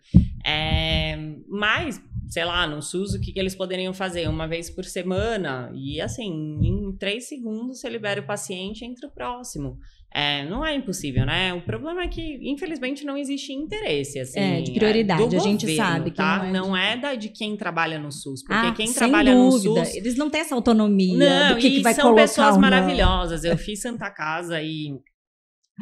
[0.44, 1.16] É,
[1.48, 2.02] mas,
[2.32, 4.26] sei lá, no SUS, o que, que eles poderiam fazer?
[4.26, 6.30] Uma vez por semana, e assim,
[6.62, 9.76] em três segundos você libera o paciente e entra o próximo.
[10.14, 11.52] É, não é impossível, né?
[11.54, 14.40] O problema é que, infelizmente, não existe interesse, assim.
[14.40, 16.38] É, de prioridade, do a gente governo, sabe que tá?
[16.38, 19.34] não é de- Não é da de quem trabalha no SUS, porque Ah, quem trabalha
[19.34, 19.80] dúvida.
[19.80, 21.16] no SUS Eles não têm essa autonomia
[21.48, 22.60] não, do que, e que vai são colocar pessoas ou não.
[22.60, 23.44] maravilhosas.
[23.44, 24.94] Eu fiz Santa Casa e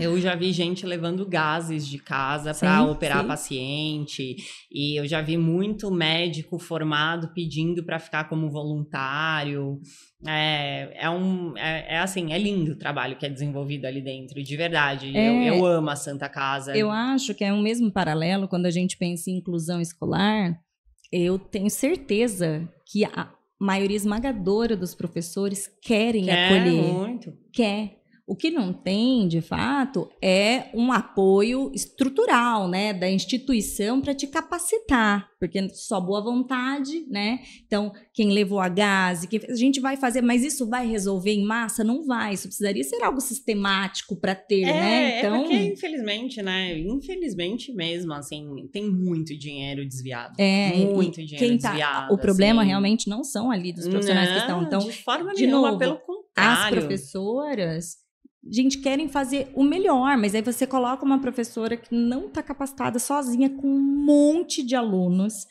[0.01, 3.29] eu já vi gente levando gases de casa para operar sim.
[3.29, 4.37] paciente.
[4.71, 9.81] E eu já vi muito médico formado pedindo para ficar como voluntário.
[10.27, 14.43] É, é um é, é assim, é lindo o trabalho que é desenvolvido ali dentro,
[14.43, 15.17] de verdade.
[15.17, 15.49] É.
[15.49, 16.77] Eu, eu amo a Santa Casa.
[16.77, 20.59] Eu acho que é um mesmo paralelo quando a gente pensa em inclusão escolar.
[21.13, 27.33] Eu tenho certeza que a maioria esmagadora dos professores querem Quer acolher, muito.
[27.53, 28.00] quer.
[28.31, 34.29] O que não tem, de fato, é um apoio estrutural, né, da instituição para te
[34.29, 37.41] capacitar, porque só boa vontade, né?
[37.67, 39.41] Então, quem levou a gás, quem...
[39.49, 41.83] a gente vai fazer, mas isso vai resolver em massa?
[41.83, 42.35] Não vai.
[42.35, 45.19] Isso precisaria ser algo sistemático para ter, É, né?
[45.19, 46.79] Então, é porque, infelizmente, né?
[46.79, 50.35] Infelizmente mesmo, assim, tem muito dinheiro desviado.
[50.39, 52.15] É, muito dinheiro quem tá, desviado.
[52.15, 52.69] o problema assim.
[52.69, 54.61] realmente não são ali dos profissionais que estão.
[54.61, 56.79] Não, Então, de forma de nenhuma, novo, pelo as contrário.
[56.79, 57.97] professoras,
[58.51, 62.99] gente, querem fazer o melhor, mas aí você coloca uma professora que não está capacitada
[62.99, 65.47] sozinha com um monte de alunos.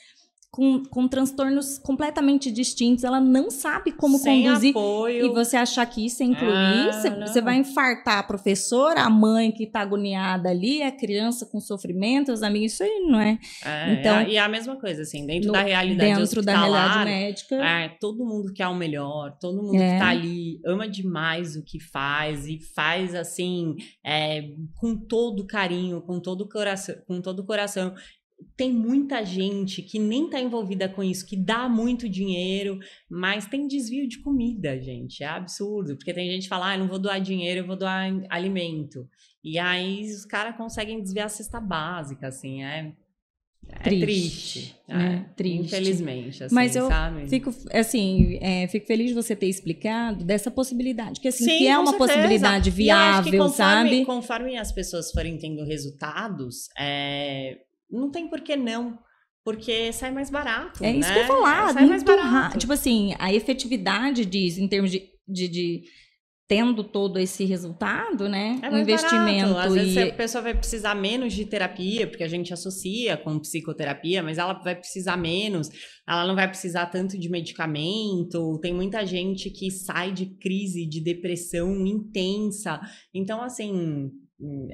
[0.51, 4.71] Com, com transtornos completamente distintos, ela não sabe como Sem conduzir.
[4.71, 5.27] apoio.
[5.27, 9.51] E você achar que isso é incluir, Ah, você, vai infartar a professora, a mãe
[9.51, 13.37] que está agoniada ali, a criança com sofrimento, os amigos, isso aí não é.
[13.63, 17.55] É, Então, e a mesma coisa, assim, dentro No- da realidade dentro da realidade médica.
[17.63, 19.93] É, todo mundo quer o melhor, todo mundo É.
[19.93, 26.01] que tá ali ama demais o que faz e faz assim, é, com todo carinho,
[26.01, 27.93] com todo coração, com todo o coração.
[28.55, 32.79] Tem muita gente que nem tá envolvida com isso, que dá muito dinheiro,
[33.09, 35.23] mas tem desvio de comida, gente.
[35.23, 35.95] É absurdo.
[35.95, 39.07] Porque tem gente que fala, ah, não vou doar dinheiro, eu vou doar alimento.
[39.43, 42.91] E aí os caras conseguem desviar a cesta básica, assim, é.
[43.69, 44.05] é triste.
[44.05, 45.25] triste, né?
[45.29, 45.65] É, triste.
[45.65, 47.27] Infelizmente, assim, Mas eu sabe?
[47.29, 51.67] fico, assim, é, fico feliz de você ter explicado dessa possibilidade, que assim, Sim, que
[51.67, 52.13] é uma certeza.
[52.13, 54.05] possibilidade viável, conforme, sabe?
[54.05, 57.57] Conforme as pessoas forem tendo resultados, é,
[57.89, 58.97] não tem por que não.
[59.43, 60.83] Porque sai mais barato.
[60.83, 60.99] É né?
[60.99, 61.73] isso que eu ia falar.
[61.73, 62.27] Sai mais barato.
[62.27, 65.81] ra- Tipo assim, a efetividade disso, em termos de, de, de
[66.47, 68.59] tendo todo esse resultado, né?
[68.61, 69.67] É um investimento barato.
[69.69, 73.39] Às vezes e a pessoa vai precisar menos de terapia, porque a gente associa com
[73.39, 75.69] psicoterapia, mas ela vai precisar menos,
[76.07, 78.59] ela não vai precisar tanto de medicamento.
[78.61, 82.79] Tem muita gente que sai de crise de depressão intensa.
[83.13, 84.11] Então, assim.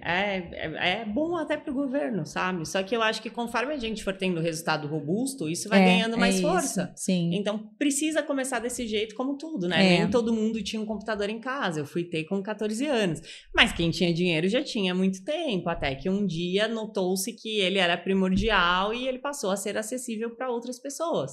[0.03, 0.37] É,
[0.67, 2.67] é, é bom até para o governo, sabe?
[2.67, 5.85] Só que eu acho que conforme a gente for tendo resultado robusto, isso vai É,
[5.85, 6.47] ganhando mais é isso.
[6.47, 6.93] força.
[6.95, 7.31] Sim.
[7.33, 9.95] Então precisa começar desse jeito, como tudo, né?
[9.95, 9.99] É.
[10.01, 11.79] Nem todo mundo tinha um computador em casa.
[11.79, 13.21] Eu fui ter com 14 anos.
[13.55, 15.67] Mas quem tinha dinheiro já tinha muito tempo.
[15.67, 20.35] Até que um dia notou-se que ele era primordial e ele passou a ser acessível
[20.35, 21.31] para outras pessoas.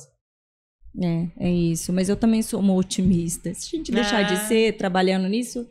[1.03, 1.93] É, é isso.
[1.93, 3.53] Mas eu também sou uma otimista.
[3.53, 4.45] Se a gente deixar de Ah.
[4.49, 5.67] ser trabalhando nisso,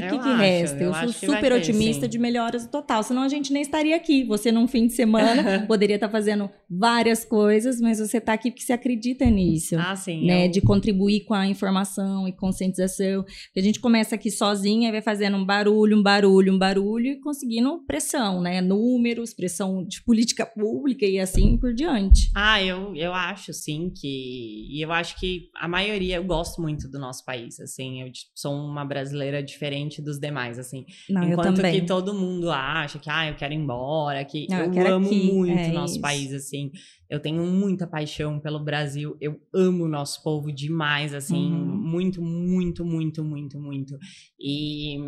[0.00, 0.76] de Eu que, que acho, resta?
[0.82, 2.08] Eu, eu sou super ter, otimista sim.
[2.08, 3.02] de melhoras total.
[3.02, 4.24] Senão a gente nem estaria aqui.
[4.24, 8.62] Você, num fim de semana, poderia estar fazendo várias coisas, mas você está aqui porque
[8.62, 9.76] você acredita nisso.
[9.78, 10.26] Ah, sim.
[10.26, 13.22] né, eu- de contribuir com a informação e conscientização.
[13.22, 17.06] Porque a gente começa aqui sozinha e vai fazendo um barulho, um barulho, um barulho
[17.12, 18.60] e conseguindo pressão, né?
[18.60, 22.30] Números, pressão de política pública e assim por diante.
[22.34, 24.68] Ah, eu, eu acho, sim, que.
[24.70, 28.02] E eu acho que a maioria, eu gosto muito do nosso país, assim.
[28.02, 30.84] Eu sou uma brasileira diferente dos demais, assim.
[31.08, 34.64] Não, Enquanto que todo mundo acha que, ah, eu quero ir embora, que Não, eu
[34.66, 36.00] eu, quero amo aqui, muito é o nosso isso.
[36.00, 36.70] país, assim.
[37.08, 41.52] Eu tenho muita paixão pelo Brasil, eu amo o nosso povo demais, assim.
[41.52, 41.76] Uhum.
[41.76, 43.98] Muito, muito, muito, muito, muito.
[44.40, 44.98] E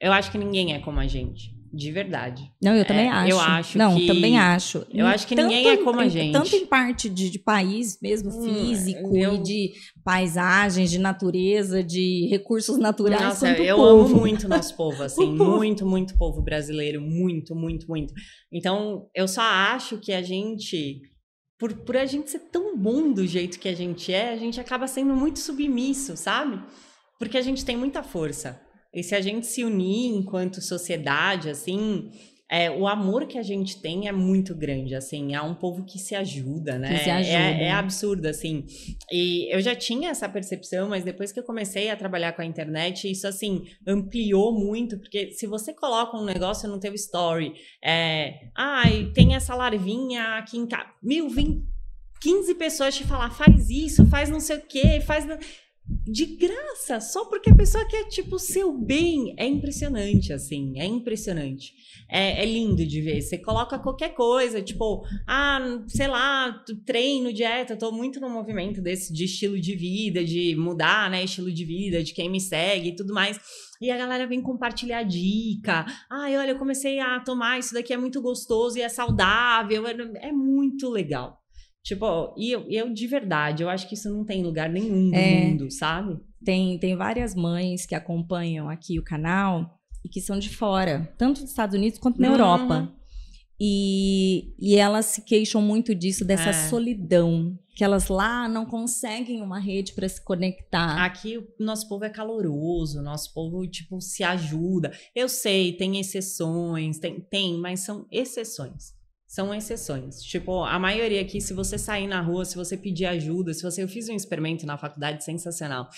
[0.00, 2.50] eu acho que ninguém é como a gente, de verdade.
[2.62, 3.30] Não, eu também É, acho.
[3.30, 4.84] eu acho Não, que- também acho.
[4.92, 6.32] eu acho que ninguém é como a gente.
[6.32, 9.72] Tanto em parte de, de país mesmo, Hum, físico, eu- e de
[10.04, 14.06] paisagens, de natureza, de recursos naturais, Nossa, eu povo.
[14.06, 15.56] amo muito o nosso povo, assim, povo.
[15.56, 18.12] muito, muito povo brasileiro, muito, muito, muito.
[18.52, 21.00] Então, eu só acho que a gente,
[21.58, 24.60] por, por a gente ser tão bom do jeito que a gente é, a gente
[24.60, 26.60] acaba sendo muito submisso, sabe?
[27.18, 28.60] Porque a gente tem muita força.
[28.92, 32.10] E se a gente se unir enquanto sociedade, assim,
[32.50, 36.00] é, o amor que a gente tem é muito grande, assim, é um povo que
[36.00, 36.98] se ajuda, né?
[36.98, 37.36] Se ajuda.
[37.36, 38.64] É, é absurdo, assim.
[39.12, 42.44] E eu já tinha essa percepção, mas depois que eu comecei a trabalhar com a
[42.44, 47.52] internet, isso, assim, ampliou muito, porque se você coloca um negócio no teu story,
[47.84, 51.64] é, ai, tem essa larvinha aqui em casa, meu, vem
[52.20, 55.24] 15 pessoas te falar, faz isso, faz não sei o quê, faz...
[56.06, 59.34] De graça, só porque a pessoa quer, tipo, seu bem.
[59.36, 61.74] É impressionante, assim, é impressionante.
[62.08, 63.20] É, é lindo de ver.
[63.20, 67.76] Você coloca qualquer coisa, tipo, ah, sei lá, treino, dieta.
[67.76, 72.02] Tô muito no movimento desse de estilo de vida, de mudar, né, estilo de vida,
[72.02, 73.40] de quem me segue e tudo mais.
[73.80, 75.86] E a galera vem compartilhar dica.
[76.10, 79.86] Ai, olha, eu comecei a tomar isso daqui, é muito gostoso e é saudável.
[79.86, 81.39] É, é muito legal.
[81.82, 85.16] Tipo, e eu, eu de verdade, eu acho que isso não tem lugar nenhum do
[85.16, 85.48] É.
[85.50, 86.18] mundo, sabe?
[86.44, 91.40] Tem, tem várias mães que acompanham aqui o canal e que são de fora, tanto
[91.40, 92.34] dos Estados Unidos quanto na Uhum.
[92.34, 92.92] Europa.
[93.62, 96.52] E, e elas se queixam muito disso, dessa É.
[96.68, 97.58] solidão.
[97.76, 101.02] Que elas lá não conseguem uma rede para se conectar.
[101.04, 104.90] Aqui o nosso povo é caloroso, o nosso povo, tipo, se ajuda.
[105.14, 108.94] Eu sei, tem exceções, tem, tem, mas são exceções.
[109.30, 110.20] São exceções.
[110.24, 113.80] Tipo, a maioria aqui, se você sair na rua, se você pedir ajuda, se você.
[113.80, 115.88] Eu fiz um experimento na faculdade sensacional.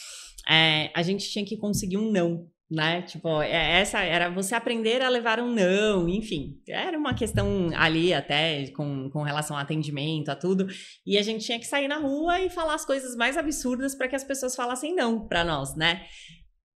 [0.47, 3.01] É, a gente tinha que conseguir um não, né?
[3.01, 6.61] Tipo, é- essa era você aprender a levar um não, enfim.
[6.69, 10.67] Era uma questão ali até com, com relação ao atendimento, a tudo.
[11.07, 14.09] E a gente tinha que sair na rua e falar as coisas mais absurdas para
[14.09, 16.05] que as pessoas falassem não para nós, né?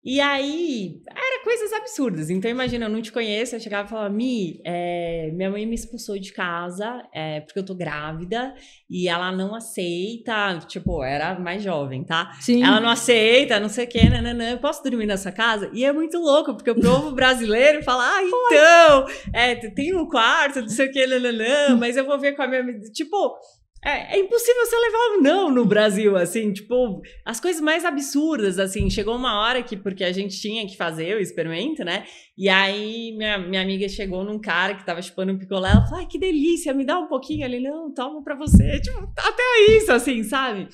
[0.04, 2.28] E aí, era coisas absurdas.
[2.28, 5.74] Então, imagina, eu não te conheço, eu chegava e falava, Mi, é, minha mãe me
[5.74, 8.54] expulsou de casa é, porque eu tô grávida
[8.88, 12.32] e ela não aceita, tipo, era mais jovem, tá?
[12.40, 12.62] Sim.
[12.62, 15.70] Ela não aceita, não sei o que, nananã, eu posso dormir nessa casa?
[15.72, 20.60] E é muito louco, porque o povo brasileiro fala, ah, então, é, tem um quarto,
[20.60, 22.62] não sei o que, nananã, mas eu vou ver com a minha...
[22.92, 23.38] Tipo,
[23.84, 28.58] é, é impossível você levar um não no Brasil, assim, tipo, as coisas mais absurdas,
[28.58, 32.04] assim, chegou uma hora que, porque a gente tinha que fazer o experimento, né,
[32.36, 35.98] e aí minha, minha amiga chegou num cara que tava chupando um picolé, ela falou,
[35.98, 39.42] ai, que delícia, me dá um pouquinho, ele, não, toma pra você, tipo, até
[39.76, 40.66] isso, assim, sabe?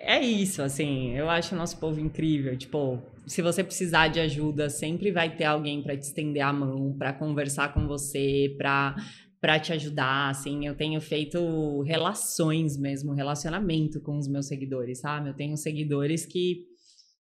[0.00, 4.70] É isso, assim, eu acho o nosso povo incrível, tipo, se você precisar de ajuda,
[4.70, 8.96] sempre vai ter alguém pra te estender a mão, pra conversar com você, pra
[9.40, 15.28] para te ajudar, assim, eu tenho feito relações mesmo, relacionamento com os meus seguidores, sabe?
[15.28, 16.64] Eu tenho seguidores que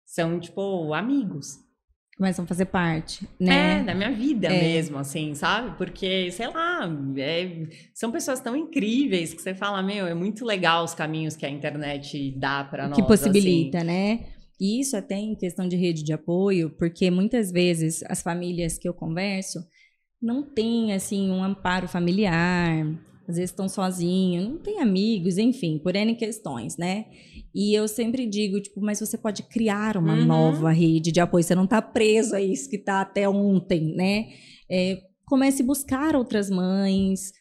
[0.06, 1.60] são, tipo, amigos.
[2.18, 3.82] Começam a fazer parte, né?
[3.82, 4.62] É, da minha vida é.
[4.62, 5.78] mesmo, assim, sabe?
[5.78, 10.86] Porque, sei lá, é, são pessoas tão incríveis que você fala, meu, é muito legal
[10.86, 12.96] os caminhos que a internet dá para nós.
[12.96, 13.88] Que possibilita, assim.
[13.88, 14.26] né?
[14.58, 18.88] E isso até em questão de rede de apoio, porque muitas vezes as famílias que
[18.88, 19.60] eu converso
[20.22, 22.86] não têm, assim, um amparo familiar,
[23.28, 27.06] às vezes estão sozinhos, não tem amigos, enfim, por N questões, né?
[27.54, 30.26] E eu sempre digo, tipo, mas você pode criar uma uhum.
[30.26, 34.28] nova rede de apoio, você não está preso a isso que está até ontem, né?
[34.70, 37.32] É, comece a buscar outras mães,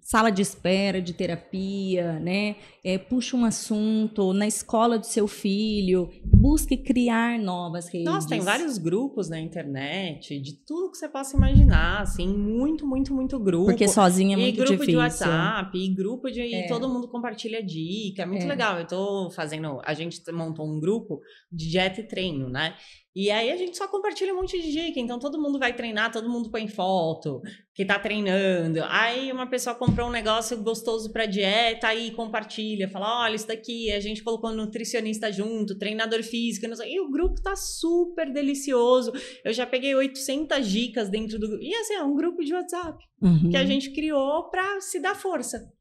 [0.00, 2.56] sala de espera de terapia, né?
[2.84, 8.04] É, puxa um assunto na escola do seu filho, busque criar novas redes.
[8.04, 13.14] Nossa, tem vários grupos na internet de tudo que você possa imaginar, assim, muito, muito,
[13.14, 13.64] muito grupo.
[13.64, 14.74] Porque sozinha é muito difícil.
[14.74, 15.00] E grupo difícil.
[15.00, 16.66] de WhatsApp, e grupo de é.
[16.66, 18.48] e todo mundo compartilha dica, é muito é.
[18.48, 18.78] legal.
[18.78, 22.74] Eu tô fazendo, a gente montou um grupo de dieta e treino, né?
[23.16, 24.98] E aí a gente só compartilha um monte de dica.
[24.98, 27.40] Então todo mundo vai treinar, todo mundo põe foto
[27.72, 28.80] que tá treinando.
[28.88, 33.90] Aí uma pessoa comprou um negócio gostoso para dieta e compartilha, fala: "Olha, isso daqui,
[33.92, 36.94] a gente colocou nutricionista junto, treinador físico, não sei.
[36.94, 39.12] E o grupo tá super delicioso.
[39.44, 43.50] Eu já peguei 800 dicas dentro do E assim, é um grupo de WhatsApp uhum.
[43.50, 45.72] que a gente criou para se dar força.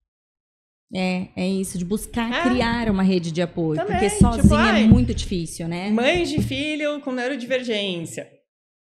[0.96, 2.44] É, é isso, de buscar é.
[2.44, 3.80] criar uma rede de apoio.
[3.80, 5.90] Também, porque sozinha tipo, é muito difícil, né?
[5.90, 8.30] Mães de filho com neurodivergência.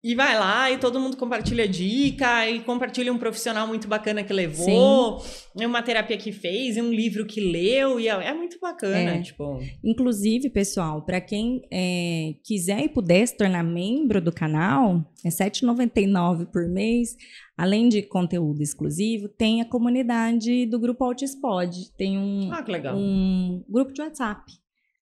[0.04, 4.34] E vai lá e todo mundo compartilha dica e compartilha um profissional muito bacana que
[4.34, 5.64] levou, Sim.
[5.64, 9.22] uma terapia que fez, um livro que leu, e é, é muito bacana, é.
[9.22, 9.60] tipo.
[9.84, 15.36] Inclusive, pessoal, para quem é, quiser e puder se tornar membro do canal, é R$
[15.36, 17.16] 7,99 por mês.
[17.56, 21.96] Além de conteúdo exclusivo, tem a comunidade do grupo Altispod.
[21.96, 24.61] Tem um, ah, um grupo de WhatsApp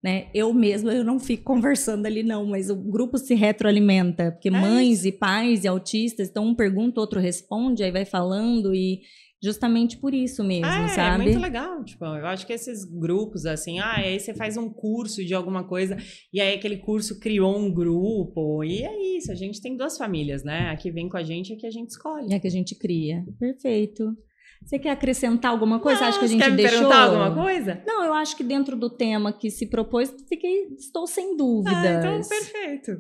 [0.08, 0.28] né?
[0.34, 4.52] Eu mesma eu não fico conversando ali não, mas o grupo se retroalimenta, porque é
[4.52, 5.08] mães isso.
[5.10, 9.02] e pais e autistas, então um pergunta, outro responde, aí vai falando e
[9.44, 11.24] justamente por isso mesmo, é, sabe?
[11.24, 14.70] É muito legal, tipo, eu acho que esses grupos assim, ah, aí você faz um
[14.70, 15.98] curso de alguma coisa
[16.34, 20.42] e aí aquele curso criou um grupo e é isso, a gente tem duas famílias,
[20.42, 20.70] né?
[20.70, 22.30] A que vem com a gente e a que a gente escolhe.
[22.30, 23.26] E a que a gente cria.
[23.38, 24.16] Perfeito.
[24.64, 26.02] Você quer acrescentar alguma coisa?
[26.02, 26.80] Não, acho que a gente quer me deixou.
[26.80, 27.82] perguntar alguma coisa?
[27.86, 31.74] Não, eu acho que dentro do tema que se propôs, fiquei, estou sem dúvidas.
[31.74, 32.92] Ah, então perfeito.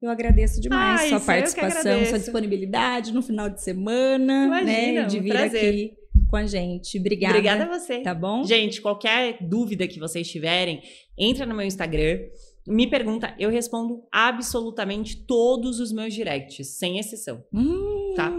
[0.00, 5.06] Eu agradeço demais ah, sua participação, sua disponibilidade no final de semana, né, Imagina, né,
[5.06, 5.68] de vir prazer.
[5.68, 5.94] aqui
[6.28, 6.98] com a gente.
[6.98, 7.34] Obrigada.
[7.34, 8.00] Obrigada a você.
[8.02, 8.44] Tá bom?
[8.44, 10.82] Gente, qualquer dúvida que vocês tiverem,
[11.18, 12.18] entra no meu Instagram,
[12.66, 17.44] me pergunta, eu respondo absolutamente todos os meus directs, sem exceção.
[17.52, 18.30] Hum, tá?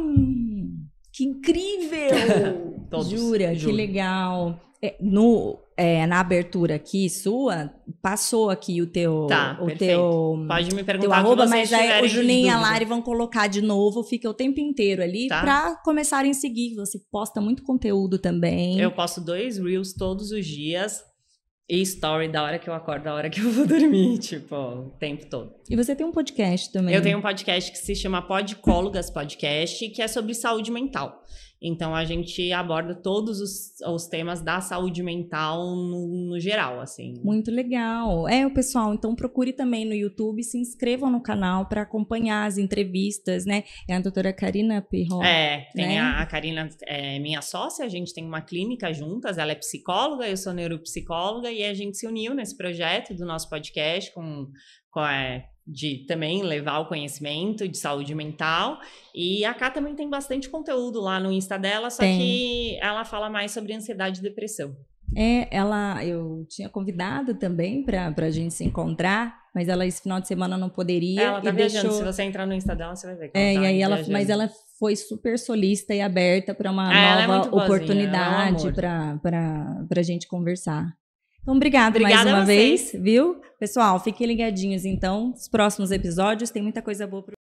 [1.17, 2.85] Que incrível!
[2.91, 3.71] Todos, Jura, juro.
[3.71, 4.61] que legal.
[4.79, 9.25] É, no, é, na abertura aqui sua, passou aqui o teu.
[9.27, 9.79] Tá, o perfeito.
[9.79, 10.45] teu.
[10.47, 13.61] Pode me perguntar teu arroba, mas aí o Juninho e a Lari vão colocar de
[13.63, 15.41] novo, fica o tempo inteiro ali tá.
[15.41, 16.75] pra começarem a seguir.
[16.75, 18.79] Você posta muito conteúdo também.
[18.79, 21.01] Eu posto dois Reels todos os dias.
[21.69, 24.89] E story da hora que eu acordo, da hora que eu vou dormir, tipo, o
[24.97, 25.53] tempo todo.
[25.69, 26.95] E você tem um podcast também?
[26.95, 31.25] Eu tenho um podcast que se chama Podcólogas Podcast, que é sobre saúde mental.
[31.61, 37.19] Então a gente aborda todos os, os temas da saúde mental no, no, geral, assim.
[37.23, 38.27] Muito legal.
[38.27, 42.57] É, o pessoal, então procure também no YouTube, se inscrevam no canal para acompanhar as
[42.57, 43.63] entrevistas, né?
[43.89, 45.23] É a doutora Karina Pirro.
[45.23, 45.99] É, tem né?
[45.99, 50.27] a, a Karina, é minha sócia, a gente tem uma clínica juntas, ela é psicóloga,
[50.27, 54.47] eu sou neuropsicóloga, e a gente se uniu nesse projeto do nosso podcast com,
[54.91, 58.79] com é, de também levar o conhecimento de saúde mental.
[59.13, 62.17] E a Cá também tem bastante conteúdo lá no Insta dela, só tem.
[62.19, 64.75] que ela fala mais sobre ansiedade e depressão.
[65.15, 70.21] É, ela, eu tinha convidado também para a gente se encontrar, mas ela esse final
[70.21, 71.21] de semana não poderia.
[71.21, 71.99] Ela tá viajando, deixou...
[71.99, 73.31] se você entrar no Insta dela, você vai ver.
[73.33, 77.27] é, tá e aí ela, mas ela foi super solista e aberta para uma é,
[77.27, 79.19] nova é oportunidade para
[79.95, 80.95] a gente conversar.
[81.47, 83.39] Então, obrigado Obrigada mais uma vez, viu?
[83.57, 85.31] Pessoal, fiquem ligadinhos então.
[85.31, 87.37] Os próximos episódios tem muita coisa boa para